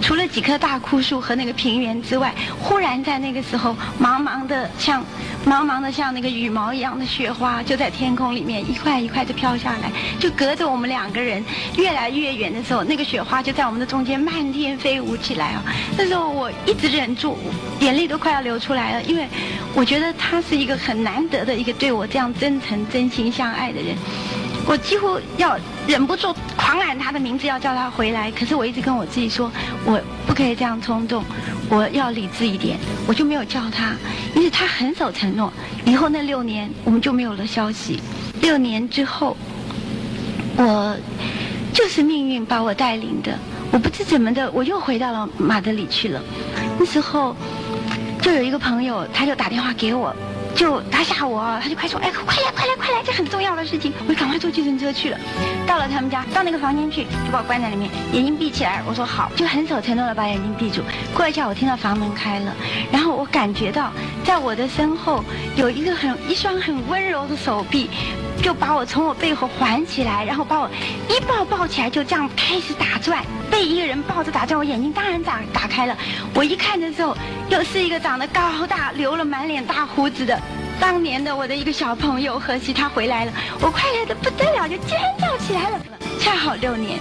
[0.02, 5.02] 除了几棵大枯树和那个平原之外，忽然在那个时候，茫茫的像，
[5.46, 11.42] 茫茫的像那个羽毛一样的雪花，就在天空里面一块一块的飘下来，就隔着我们两个人
[11.76, 15.62] 越来越远的时候，那个雪花就在我们的中间漫天飞舞起来啊！
[15.96, 17.38] 那时候我一直忍住，
[17.80, 19.28] 眼泪都快要流出来了，因为
[19.72, 23.96] 我觉得他是一个很难得的一个对我这样真诚、真心相爱的人。
[24.66, 28.30] 我几乎要忍不住狂喊他的名字，要叫他回来。
[28.30, 29.50] 可是我一直跟我自己说，
[29.84, 31.24] 我不可以这样冲动，
[31.68, 32.78] 我要理智一点。
[33.06, 33.94] 我就没有叫他，
[34.34, 35.52] 因为他很守承诺。
[35.84, 38.00] 以后那六年，我们就没有了消息。
[38.40, 39.36] 六年之后，
[40.56, 40.96] 我
[41.72, 43.36] 就是命运把我带领的。
[43.72, 46.22] 我不知怎么的，我又回到了马德里去了。
[46.78, 47.36] 那时候，
[48.20, 50.14] 就有一个朋友，他就打电话给我。
[50.54, 55.18] 就他吓我，他就快说，哎，快来快来快来，这很重要的事情，我就赶快坐计程车去了。
[55.66, 58.82] 到了他们家，到那个房间去，就把我关在里面，眼睛闭起来。
[58.86, 60.82] 我说好，就很守承诺的把眼睛闭住。
[61.14, 62.54] 过一下，我听到房门开了，
[62.92, 63.90] 然后我感觉到
[64.24, 65.24] 在我的身后
[65.56, 67.88] 有一个很一双很温柔的手臂，
[68.42, 70.68] 就把我从我背后环起来，然后把我
[71.08, 73.24] 一抱抱起来，就这样开始打转。
[73.50, 75.96] 被一个人抱着打转，我眼睛当然打打开了。
[76.34, 77.16] 我一看的时候，
[77.48, 80.38] 又是一个长得高大、留了满脸大胡子的。
[80.80, 85.78] 当年的我的一个小朋友何西，他回来了，我快乐的不得了，就尖叫起来了。
[86.18, 86.98] 恰好六年，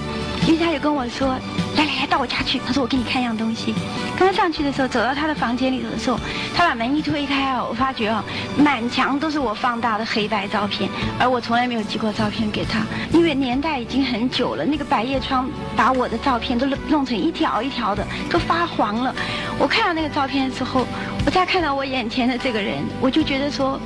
[0.48, 1.30] 因为他就跟我说
[1.76, 3.74] ：“来来来，到我家去。”他说：“我给你看一样东西。”
[4.22, 6.20] 刚上去的时候，走到他的房间里头的时候，
[6.56, 8.24] 他把门一推开啊，我发觉啊，
[8.56, 10.88] 满墙都是我放大的黑白照片，
[11.20, 14.64] 而我从来没有寄过照片给他，因为年代已经很久了。
[14.64, 19.14] 那个百叶窗把我的照片都弄成一条一条的，都发黄了。
[19.58, 20.86] 我看到那个照片的时候。
[21.24, 23.80] 我再看到我眼前的这个人，我就觉得说，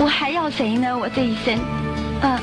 [0.00, 0.98] 我还要谁呢？
[0.98, 1.56] 我这一生，
[2.22, 2.36] 呃，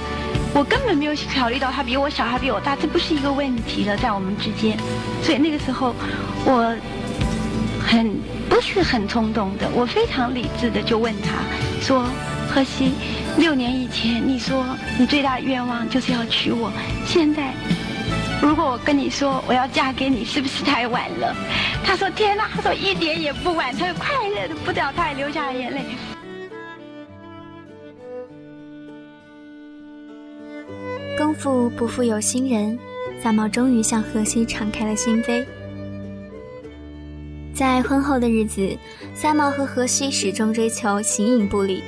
[0.54, 4.78] 我根本没有考虑到他比我小，他比我大，这不是一个问题了，在我们之间。
[5.24, 5.96] 所以那个时候，
[6.46, 6.76] 我
[7.80, 8.14] 很
[8.50, 11.38] 不是很冲动的，我非常理智的就问他
[11.82, 12.06] 说
[12.54, 12.92] ：“何西，
[13.38, 14.66] 六年以前你说
[15.00, 16.72] 你最大的愿望就是要娶我，
[17.06, 17.54] 现在。”
[18.42, 21.36] 如果我跟你说我要嫁给你，是不是太晚了？
[21.86, 25.86] 他说：“天哪！”他说：“一点也不晚。”他就快乐的不得了，他还流下了眼泪。
[31.32, 32.78] 功夫不负有心人，
[33.24, 35.46] 三毛终于向荷西敞开了心扉。
[37.54, 38.78] 在婚后的日子，
[39.16, 41.82] 三毛和荷西始终追求形影不离。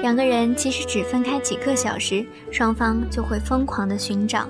[0.00, 4.48] 两个人即使只分开几个小时，双方就会疯狂的寻找。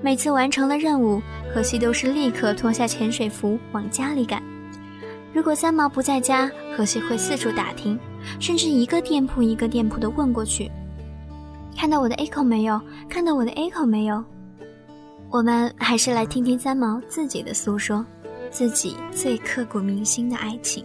[0.00, 1.20] 每次完成了任务，
[1.52, 4.40] 荷西都是立刻脱下潜水服往家里赶。
[5.34, 7.98] 如果三毛不在家，荷西会四处打听，
[8.38, 10.70] 甚至一个店铺一个店铺的问过去。
[11.80, 12.78] 看到我的 echo 没有？
[13.08, 14.22] 看到我的 echo 没有？
[15.30, 18.04] 我们还是来听听三毛自己的诉说，
[18.50, 20.84] 自己最刻骨铭心的爱情。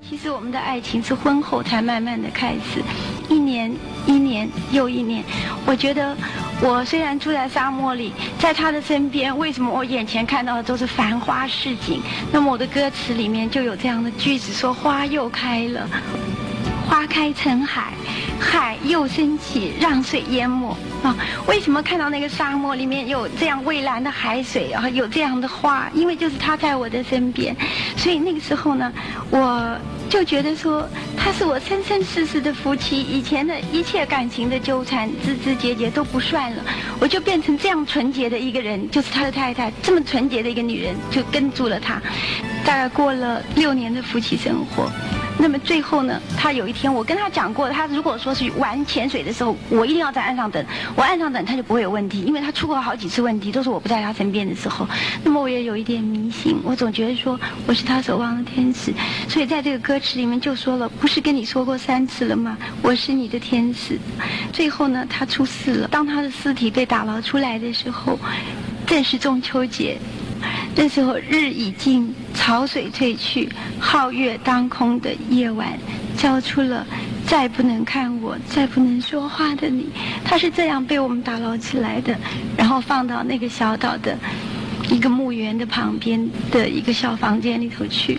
[0.00, 2.82] 其实我们的爱情是婚后才慢慢的开始，
[3.28, 3.70] 一年
[4.06, 5.22] 一年又一年。
[5.66, 6.16] 我觉得
[6.62, 12.00] 我虽然住在沙漠里，在他的身边，为什么我眼前看到的都是繁花似锦？
[12.32, 15.86] 那么我的歌词里面就有这样的句子说：花又开了，
[16.88, 17.92] 花开成海，
[18.38, 20.76] 海又升起，让水淹没。
[21.02, 21.14] 啊，
[21.46, 25.90] 为什么看到那个沙漠里面有这样蔚蓝的海水啊，有这样的花？
[25.92, 27.54] 因为就是他在我的身边，
[27.96, 28.92] 所以那个时候呢，
[29.30, 29.78] 我。
[30.08, 36.62] 就觉得说他是我生生世世的夫妻，以前的一切感情的纠缠、枝枝节节都不算了，
[37.00, 42.00] 我就变成这样纯洁的一个人，就是他的太太，这么纯洁的一个女人，就跟住了他，
[42.64, 44.88] 大概过了六年的夫妻生活。
[45.38, 50.64] 那么最后呢，他有一天我跟他讲过，他如果说是玩潜水的时候，我一定要在岸上等，
[50.96, 54.88] 我岸上等他就不会有问题，因为他出过好几次问题，都是我不在他身边的时候。
[55.22, 58.92] 那么我也有一点迷信，我总觉得说我是他守望的天使，
[59.28, 62.56] 所以在这个歌词里面就说了，不是跟你说过三次了吗？
[62.82, 63.98] 我是你的天使。
[64.52, 68.18] 最后呢，他出事了，当他的尸体被打捞出来的时候，
[68.86, 69.98] 正是中秋节。
[70.74, 73.48] 那时候日已尽，潮水退去，
[73.80, 75.78] 皓月当空的夜晚，
[76.16, 76.86] 交出了
[77.26, 79.88] 再不能看我、再不能说话的你。
[80.24, 82.16] 他是这样被我们打捞起来的，
[82.56, 84.16] 然后放到那个小岛的
[84.90, 88.18] 一个墓园的旁边的一个小房间里头去。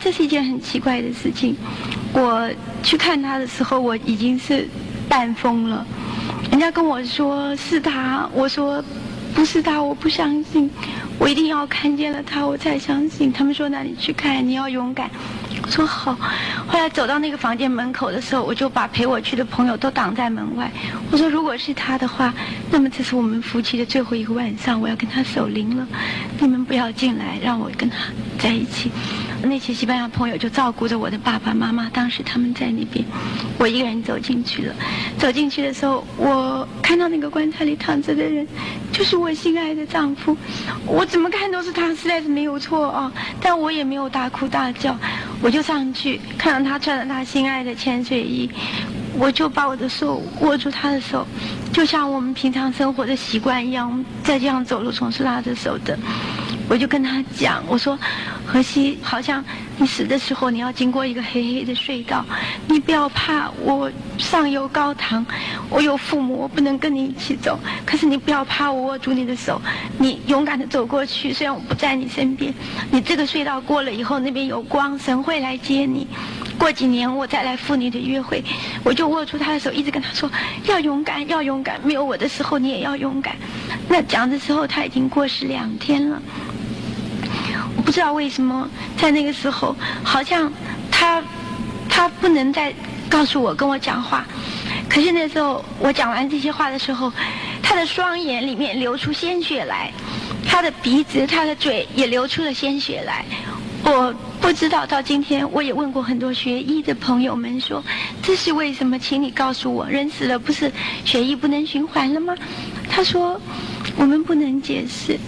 [0.00, 1.56] 这是一件很奇怪的事情。
[2.12, 2.50] 我
[2.82, 4.66] 去看他的时候，我已经是
[5.08, 5.86] 半疯了。
[6.50, 8.82] 人家跟我说是他，我说
[9.34, 10.70] 不是他，我不相信。
[11.18, 13.32] 我一定要看见了他，我才相信。
[13.32, 15.10] 他们说那你去看，你要勇敢。
[15.62, 16.14] 我说好。
[16.66, 20.70] 后来走到那个房间门口的时候，我就把陪我去的朋友都挡在门外。
[21.10, 22.32] 我说如果是他的话，
[22.70, 25.86] 那么这是我们夫妻的最后一个晚上，我要跟他守灵了。
[26.38, 27.96] 你们不要进来，让我跟他
[28.38, 28.90] 在一起。
[29.42, 33.04] 那些西班牙朋友就照顾着我的爸爸妈妈，当时他们在那边，
[33.58, 34.74] 我一个人走进去了。
[35.18, 38.46] 走进去的时候，我看到那个棺材里躺着的人，
[38.92, 40.36] 就是我心爱的丈夫。
[40.86, 43.12] 我怎么看都是他，实在是没有错啊！
[43.40, 44.96] 但我也没有大哭大叫，
[45.42, 48.50] 我就上去看到他穿着他心爱的潜水衣，
[49.18, 51.26] 我就把我的手握住他的手，
[51.72, 55.98] 就像我们平常生活的习惯一样，在这样走路总是拉着手的。
[56.70, 57.98] 我就跟他讲，我说，
[58.46, 59.44] 荷西，好像
[59.76, 62.24] 你死的时候你要经过一个黑黑的隧道，
[62.68, 65.26] 你不要怕，我上有高堂，
[65.68, 69.60] 我有父母，我不能跟你一起走，可是你不要怕，我握住你的手，
[69.98, 72.54] 你勇敢的走过去，虽然我不在你身边，
[72.92, 76.06] 你这个隧道过了以后，那边有光，神会来接你，
[76.56, 78.44] 过几年我再来赴你的约会，
[78.84, 80.30] 我就握住他的手，一直跟他说，
[80.66, 83.34] 要勇敢，要勇敢，没有我的时候你也要勇敢。
[83.88, 86.22] 那讲的时候他已经过世两天了。
[87.76, 90.52] 我不知道为什么在那个时候，好像
[90.90, 91.22] 他
[91.88, 92.72] 他不能再
[93.08, 94.26] 告诉我跟我讲话。
[94.88, 97.12] 可是那时候我讲完这些话的时候，
[97.62, 99.92] 他的双眼里面流出鲜血来，
[100.46, 103.24] 他的鼻子、他的嘴也流出了鲜血来。
[103.82, 107.82] 我不知道到今天，我也问过很多学医的朋友们说，
[108.22, 108.98] 这是为什么？
[108.98, 110.70] 请你告诉我，人死了不是
[111.04, 112.34] 血液不能循环了吗？
[112.90, 113.40] 他说，
[113.96, 115.18] 我们不能解释。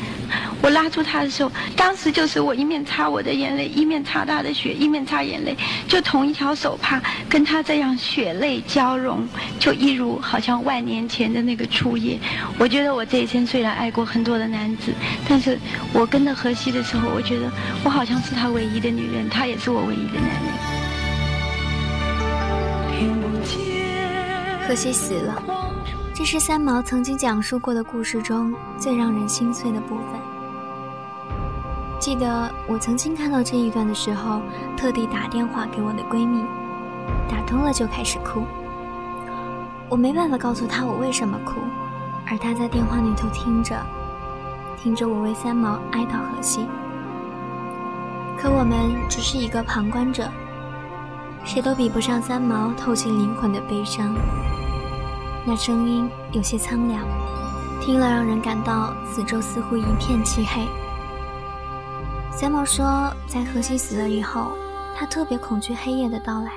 [0.62, 5.56] 我拉住他的时候，当时就是我一面擦我的眼泪，一面擦他的血，一面擦眼泪，
[5.88, 9.26] 就同一条手帕，跟他这样血泪交融，
[9.58, 12.16] 就一如好像万年前的那个初夜。
[12.58, 14.92] 我觉得我这一生虽然爱过很多的男子，
[15.28, 15.58] 但是
[15.92, 17.50] 我跟着荷西的时候，我觉得
[17.84, 20.72] 我好像是他唯一的女人，他也是我唯一的男人。
[24.68, 25.42] 荷西死了，
[26.14, 30.31] 这是三毛曾经讲述过的故事中最让人心碎的部分。
[32.02, 34.42] 记得我曾经看到这一段的时候，
[34.76, 36.42] 特地打电话给我的闺蜜，
[37.30, 38.42] 打通了就开始哭。
[39.88, 41.60] 我没办法告诉她我为什么哭，
[42.26, 43.76] 而她在电话那头听着，
[44.76, 46.66] 听着我为三毛哀悼荷西。
[48.36, 48.76] 可我们
[49.08, 50.28] 只是一个旁观者，
[51.44, 54.12] 谁都比不上三毛透进灵魂的悲伤。
[55.44, 57.00] 那声音有些苍凉，
[57.80, 60.66] 听了让人感到四周似乎一片漆黑。
[62.34, 64.52] 三毛说，在荷西死了以后，
[64.96, 66.50] 他特别恐惧黑夜的到来，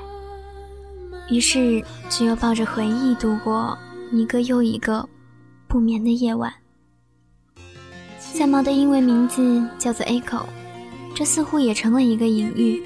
[1.29, 3.77] 于是只有抱着回忆度过
[4.11, 5.07] 一个又一个
[5.67, 6.51] 不眠的夜晚。
[8.17, 10.43] 三毛的英文名字叫做 Echo，
[11.13, 12.81] 这似乎也成了一个隐喻。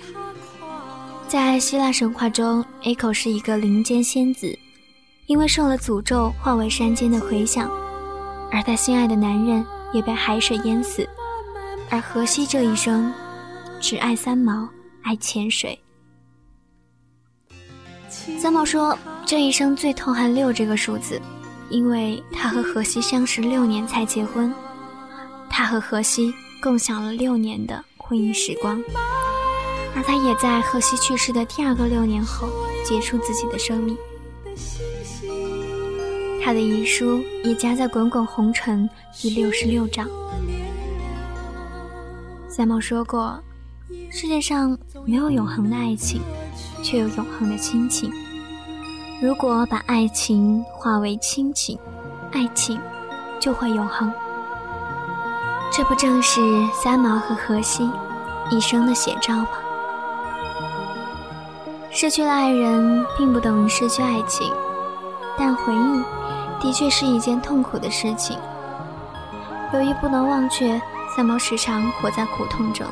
[1.28, 4.58] 在希腊神话中，Echo 是一个林间仙子，
[5.28, 7.70] 因为受了诅咒，化为山间的回响，
[8.52, 9.64] 而她心爱的男人
[9.94, 11.08] 也被海水淹死。
[11.90, 13.12] 而荷西这一生，
[13.82, 14.70] 只爱三毛，
[15.02, 15.78] 爱潜水。
[18.08, 21.20] 三毛说，这一生最痛恨六这个数字，
[21.70, 24.54] 因为他和荷西相识六年才结婚，
[25.50, 26.32] 他和荷西
[26.62, 28.80] 共享了六年的婚姻时光，
[29.96, 32.50] 而他也在荷西去世的第二个六年后
[32.86, 33.98] 结束自己的生命。
[36.44, 38.88] 他的遗书也夹在《滚滚红尘》
[39.22, 40.08] 第六十六章。
[42.60, 43.42] 三毛说过
[44.12, 46.22] ：“世界上没有永恒的爱情，
[46.84, 48.12] 却有永恒的亲情。
[49.22, 51.80] 如果把爱情化为亲情，
[52.34, 52.78] 爱情
[53.40, 54.12] 就会永恒。
[55.72, 56.42] 这不正是
[56.74, 57.90] 三毛和荷西
[58.52, 59.48] 一生的写照吗？
[61.90, 64.52] 失去了爱人，并不等于失去爱情，
[65.38, 66.04] 但回忆
[66.62, 68.38] 的确是一件痛苦的事情。
[69.74, 70.78] 由于不能忘却。”
[71.16, 72.86] 三毛时常活在苦痛中。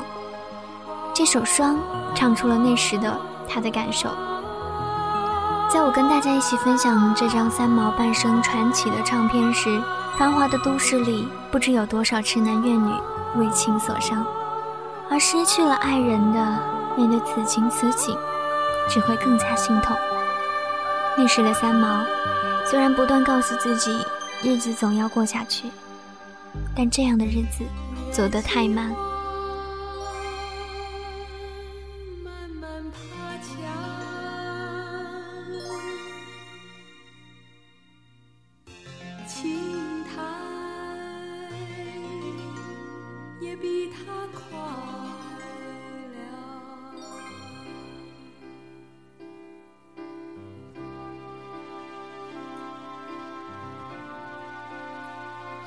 [1.14, 1.76] 这首《霜》
[2.14, 4.08] 唱出了那时的他的感受。
[5.70, 9.80] 在我跟大家一起分享这张三毛半生传奇的唱片时，
[10.16, 12.92] 繁华的都市里不知有多少痴男怨女
[13.36, 14.24] 为情所伤，
[15.10, 16.58] 而失去了爱人的
[16.96, 18.16] 面对此情此景，
[18.88, 19.96] 只会更加心痛。
[21.16, 22.04] 那时的三毛，
[22.64, 23.98] 虽然不断告诉自己
[24.42, 25.68] 日子总要过下去，
[26.74, 27.64] 但这样的日子。
[28.10, 29.07] 走得太慢。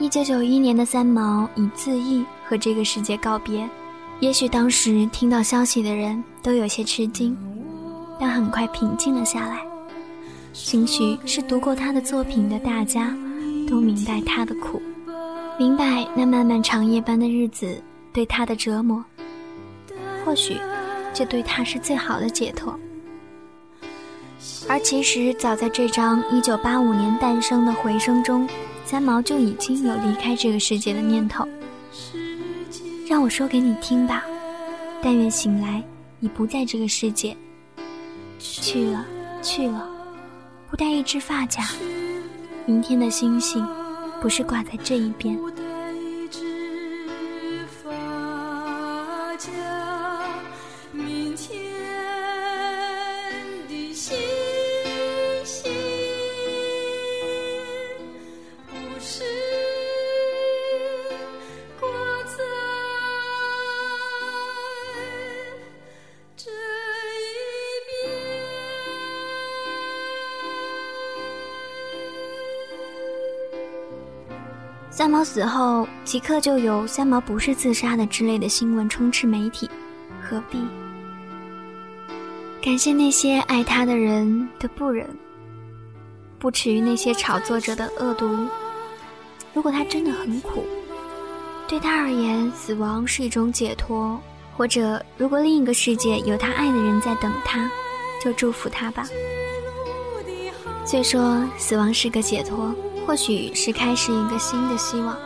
[0.02, 3.70] 一九九一年的三毛以自缢和这个世界告别。
[4.20, 7.38] 也许当时听到消息的人都有些吃惊，
[8.20, 9.62] 但很快平静了下来。
[10.54, 13.16] 兴许是读过他的作品的大家，
[13.70, 14.82] 都明白他的苦，
[15.60, 17.80] 明白那漫漫长夜般的日子
[18.12, 19.06] 对他的折磨。
[20.26, 20.58] 或许，
[21.14, 22.76] 这对他是最好的解脱。
[24.68, 28.50] 而其实，早在这张1985年诞生的《回声》中，
[28.92, 31.48] 三毛就已经有离开这个世界的念头。
[33.08, 34.22] 让我说给你听吧，
[35.02, 35.82] 但愿醒来
[36.20, 37.34] 你不在这个世界。
[38.38, 39.06] 去了，
[39.42, 39.90] 去了，
[40.70, 41.64] 不带一只发夹。
[42.66, 43.66] 明天的星星，
[44.22, 45.40] 不是挂在这一边。
[75.34, 79.70] 死后，即刻就有“三毛不是自杀的”之类的新闻充斥媒体，
[80.22, 80.60] 何必？
[82.62, 85.08] 感谢那些爱他的人的不忍，
[86.38, 88.46] 不耻于那些炒作者的恶毒。
[89.54, 90.66] 如果他真的很苦，
[91.66, 94.20] 对他而言，死亡是一种解脱；
[94.58, 97.72] 或者，如果另一个世界有他爱的人在等他，
[98.22, 99.08] 就祝福他吧。
[100.86, 102.76] 虽说死亡是个解脱。
[103.06, 105.18] 或许是开始一个新的希望，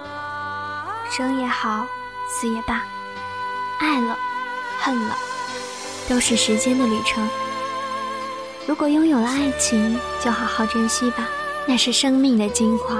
[1.11, 1.85] 生也好，
[2.27, 2.83] 死也罢，
[3.79, 4.17] 爱了，
[4.79, 5.15] 恨了，
[6.09, 7.27] 都是时间的旅程。
[8.65, 11.27] 如果拥有了爱情，就好好珍惜吧，
[11.67, 12.95] 那是生命的精华；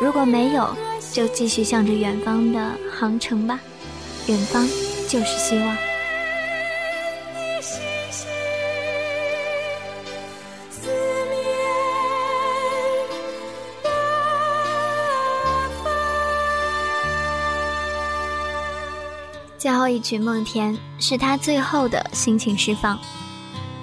[0.00, 0.76] 如果没有，
[1.12, 3.60] 就继续向着远方的航程吧，
[4.26, 4.66] 远方
[5.08, 5.87] 就是希望。
[19.88, 22.98] 一曲《梦田》是他最后的心情释放，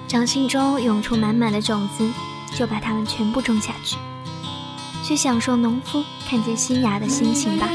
[0.06, 2.08] 掌心中涌出满满的种子，
[2.54, 3.96] 就把它们全部种下去，
[5.02, 7.68] 去享受农夫看见新芽的心情吧。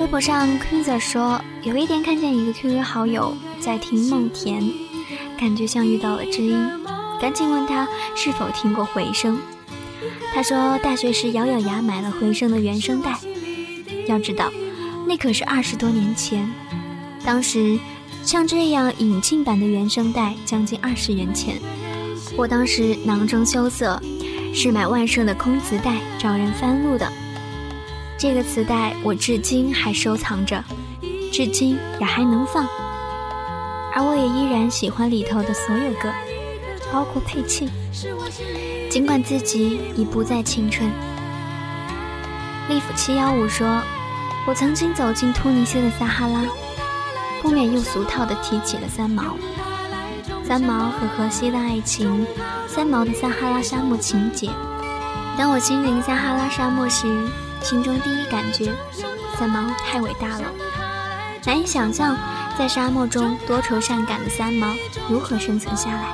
[0.00, 4.62] 微博上 Quinzer 说，有一天看见一个 QQ 好友在听《梦田》，
[5.38, 6.56] 感觉像遇到了知音，
[7.20, 7.86] 赶紧问他
[8.16, 9.36] 是否听过《回声》。
[10.34, 13.16] 他说大学时咬咬牙买了《回声》的原声带，
[14.06, 14.50] 要知道。
[15.12, 16.50] 那可是二十多年前，
[17.22, 17.78] 当时
[18.24, 21.60] 像这样引进版的原声带将近二十元钱，
[22.34, 24.00] 我当时囊中羞涩，
[24.54, 27.06] 是买万盛的空磁带找人翻录的。
[28.16, 30.64] 这个磁带我至今还收藏着，
[31.30, 32.66] 至今也还能放，
[33.94, 36.10] 而我也依然喜欢里头的所有歌，
[36.90, 37.68] 包括配器，
[38.88, 40.90] 尽管自己已不再青春。
[42.70, 43.82] 利夫七幺五说。
[44.44, 46.42] 我曾经走进突尼斯的撒哈拉，
[47.40, 49.36] 不免又俗套地提起了三毛。
[50.44, 52.26] 三毛和荷西的爱情，
[52.66, 54.50] 三毛的撒哈拉沙漠情节。
[55.38, 57.06] 当我亲临撒哈拉沙漠时，
[57.60, 58.72] 心中第一感觉，
[59.38, 60.44] 三毛太伟大了。
[61.44, 62.16] 难以想象，
[62.58, 64.74] 在沙漠中多愁善感的三毛
[65.08, 66.04] 如何生存下来。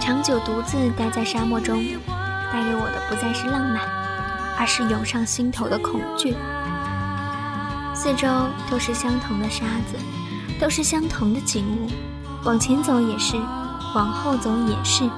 [0.00, 1.84] 长久独自待在沙漠中，
[2.52, 4.03] 带给我的不再是浪漫。
[4.58, 6.34] 而是涌上心头的恐惧。
[7.94, 8.28] 四周
[8.70, 9.96] 都是相同的沙子，
[10.60, 11.88] 都是相同的景物，
[12.44, 13.36] 往前走也是，
[13.94, 15.08] 往后走也是。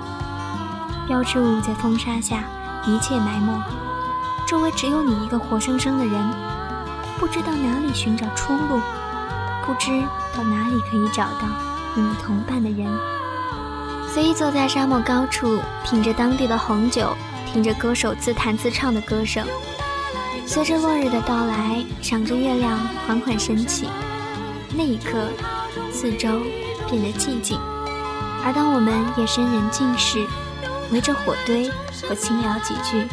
[1.07, 2.45] 标志物在风沙下
[2.85, 3.53] 一切埋没，
[4.47, 6.35] 周围只有你一个活生生的人，
[7.19, 8.81] 不知道哪里寻找出路，
[9.65, 10.03] 不知
[10.37, 11.49] 到哪里可以找到
[11.97, 12.87] 与你同伴的人。
[14.07, 17.17] 随意坐在沙漠高处，品着当地的红酒。
[17.57, 19.43] 听着歌手自弹自唱的歌声，
[20.45, 23.89] 随着落日的到来，赏着月亮缓缓升起，
[24.77, 25.31] 那一刻，
[25.91, 26.43] 四周
[26.87, 27.59] 变得寂静。
[28.45, 30.27] 而当我们夜深人静时，
[30.93, 31.71] 围着火堆
[32.07, 33.09] 和轻聊几句，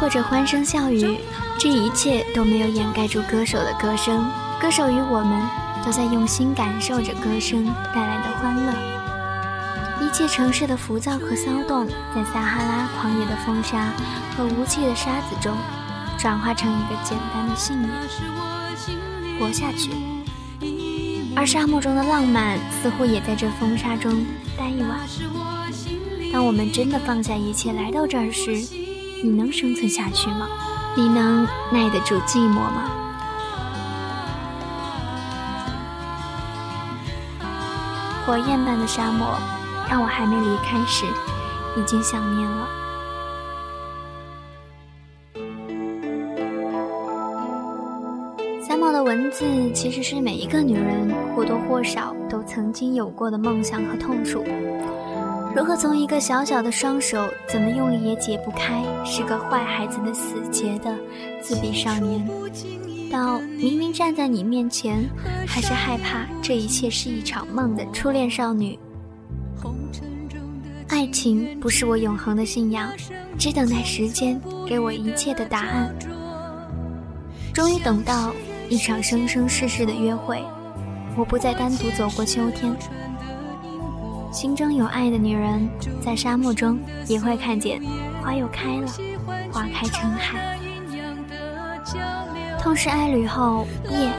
[0.00, 1.16] 或者欢声笑语，
[1.56, 4.28] 这一切都没有掩盖住歌手的歌声。
[4.60, 5.40] 歌手与我们
[5.86, 7.64] 都在用心感受着歌声
[7.94, 8.93] 带来的欢乐。
[10.14, 13.92] 一切城市的浮躁和骚动，在撒哈拉狂野的风沙
[14.36, 15.52] 和无际的沙子中，
[16.16, 17.92] 转化成一个简单的信念：
[19.40, 19.90] 活下去。
[21.34, 24.24] 而沙漠中的浪漫，似乎也在这风沙中
[24.56, 25.00] 待一晚。
[26.32, 28.52] 当我们真的放下一切来到这儿时，
[29.20, 30.46] 你能生存下去吗？
[30.94, 32.84] 你能耐得住寂寞吗？
[38.24, 39.36] 火焰般的沙漠，
[39.88, 41.06] 让我还没离开时，
[41.76, 42.68] 已经想念了。
[48.66, 54.42] 三毛的文字其实是每一个女人或多或少都曾经有过的梦想和痛楚。
[55.54, 60.92] 如何从一个小小的双手，怎么用力也解不开，是个坏孩子的死结的
[61.40, 62.28] 自闭少年，
[63.12, 65.08] 到明明站在你面前，
[65.46, 68.76] 还是害怕这一切是一场梦的初恋少女。
[70.88, 72.90] 爱情不是我永恒的信仰，
[73.38, 75.94] 只等待时间给我一切的答案。
[77.52, 78.34] 终于等到
[78.68, 80.42] 一场生生世世的约会，
[81.16, 82.74] 我不再单独走过秋天。
[84.32, 85.68] 心中有爱的女人，
[86.00, 87.80] 在沙漠中也会看见
[88.20, 88.92] 花又开了，
[89.52, 90.58] 花开成海。
[92.58, 94.10] 痛失爱侣后，夜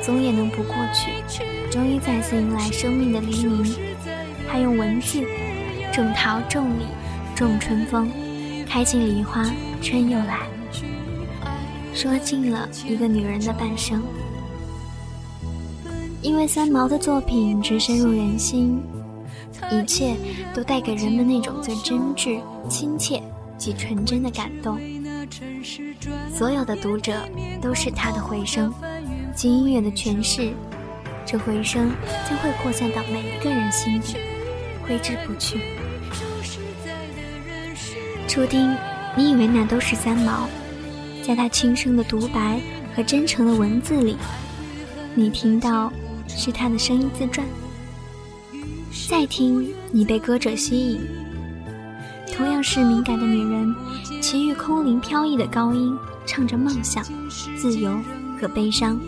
[0.00, 1.10] 总也能不过去，
[1.70, 3.93] 终于再次迎来生命的黎明。
[4.54, 5.20] 他用文字
[5.92, 6.84] 种桃种李
[7.34, 8.08] 种春风，
[8.64, 9.44] 开尽梨花
[9.82, 10.42] 春又来，
[11.92, 14.00] 说尽了一个女人的半生。
[16.22, 18.80] 因为三毛的作品直深入人心。
[19.72, 20.14] 一切
[20.54, 23.20] 都带给人们那种最真挚、亲切
[23.58, 24.78] 及纯真的感动。
[26.32, 27.12] 所有的读者
[27.60, 28.72] 都是他的回声，
[29.34, 30.52] 经音乐的诠释，
[31.26, 31.90] 这回声
[32.30, 34.16] 将会扩散到每一个人心底，
[34.86, 35.60] 挥之不去。
[38.26, 38.74] 注定，
[39.16, 40.48] 你以为那都是三毛，
[41.22, 42.60] 在他轻声的独白
[42.94, 44.16] 和真诚的文字里，
[45.14, 45.92] 你听到
[46.26, 47.46] 是他的声音自传。
[49.08, 51.00] 再听，你被歌者吸引。
[52.32, 53.72] 同样是敏感的女人，
[54.20, 57.04] 其余空灵飘逸的高音唱着梦想、
[57.56, 57.96] 自由
[58.40, 58.98] 和悲伤；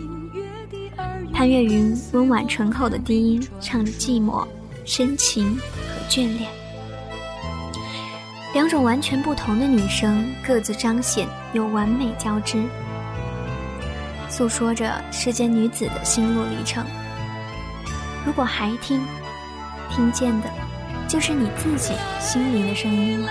[1.33, 4.47] 潘越云温婉醇厚的低音唱着寂寞、
[4.87, 6.49] 深情和眷恋。
[8.53, 12.63] 两种完全不同的女声，各自彰显又完美交织，
[14.29, 16.85] 诉说着世间女子的心路历程。
[18.25, 19.01] 如果还听。
[19.89, 20.49] 听见的，
[21.07, 23.29] 就是你自己心灵的声音了。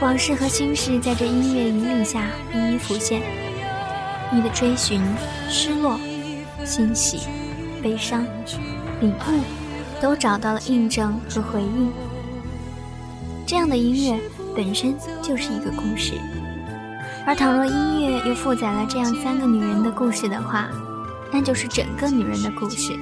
[0.00, 3.22] 往事和心事在这音乐引领下一一浮现，
[4.32, 5.00] 你的追寻、
[5.48, 6.00] 失落、
[6.64, 7.20] 欣喜、
[7.82, 8.26] 悲伤、
[9.00, 9.63] 领悟，
[10.00, 11.92] 都找到了印证和回应。
[13.46, 14.20] 这样的音乐
[14.56, 16.14] 本身就是一个故事，
[17.26, 20.68] 而倘若音乐又负载了这样三个女人的故事的话，
[21.32, 22.98] 那就是整个女人的故事。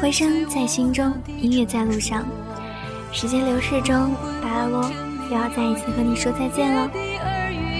[0.00, 2.24] 回声在心中，音乐在路上。
[3.10, 4.90] 时间流逝中，巴拉罗
[5.30, 6.88] 又要再一次和你说再见了。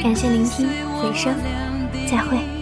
[0.03, 0.67] 感谢聆听，
[1.01, 1.35] 回声，
[2.11, 2.58] 再会。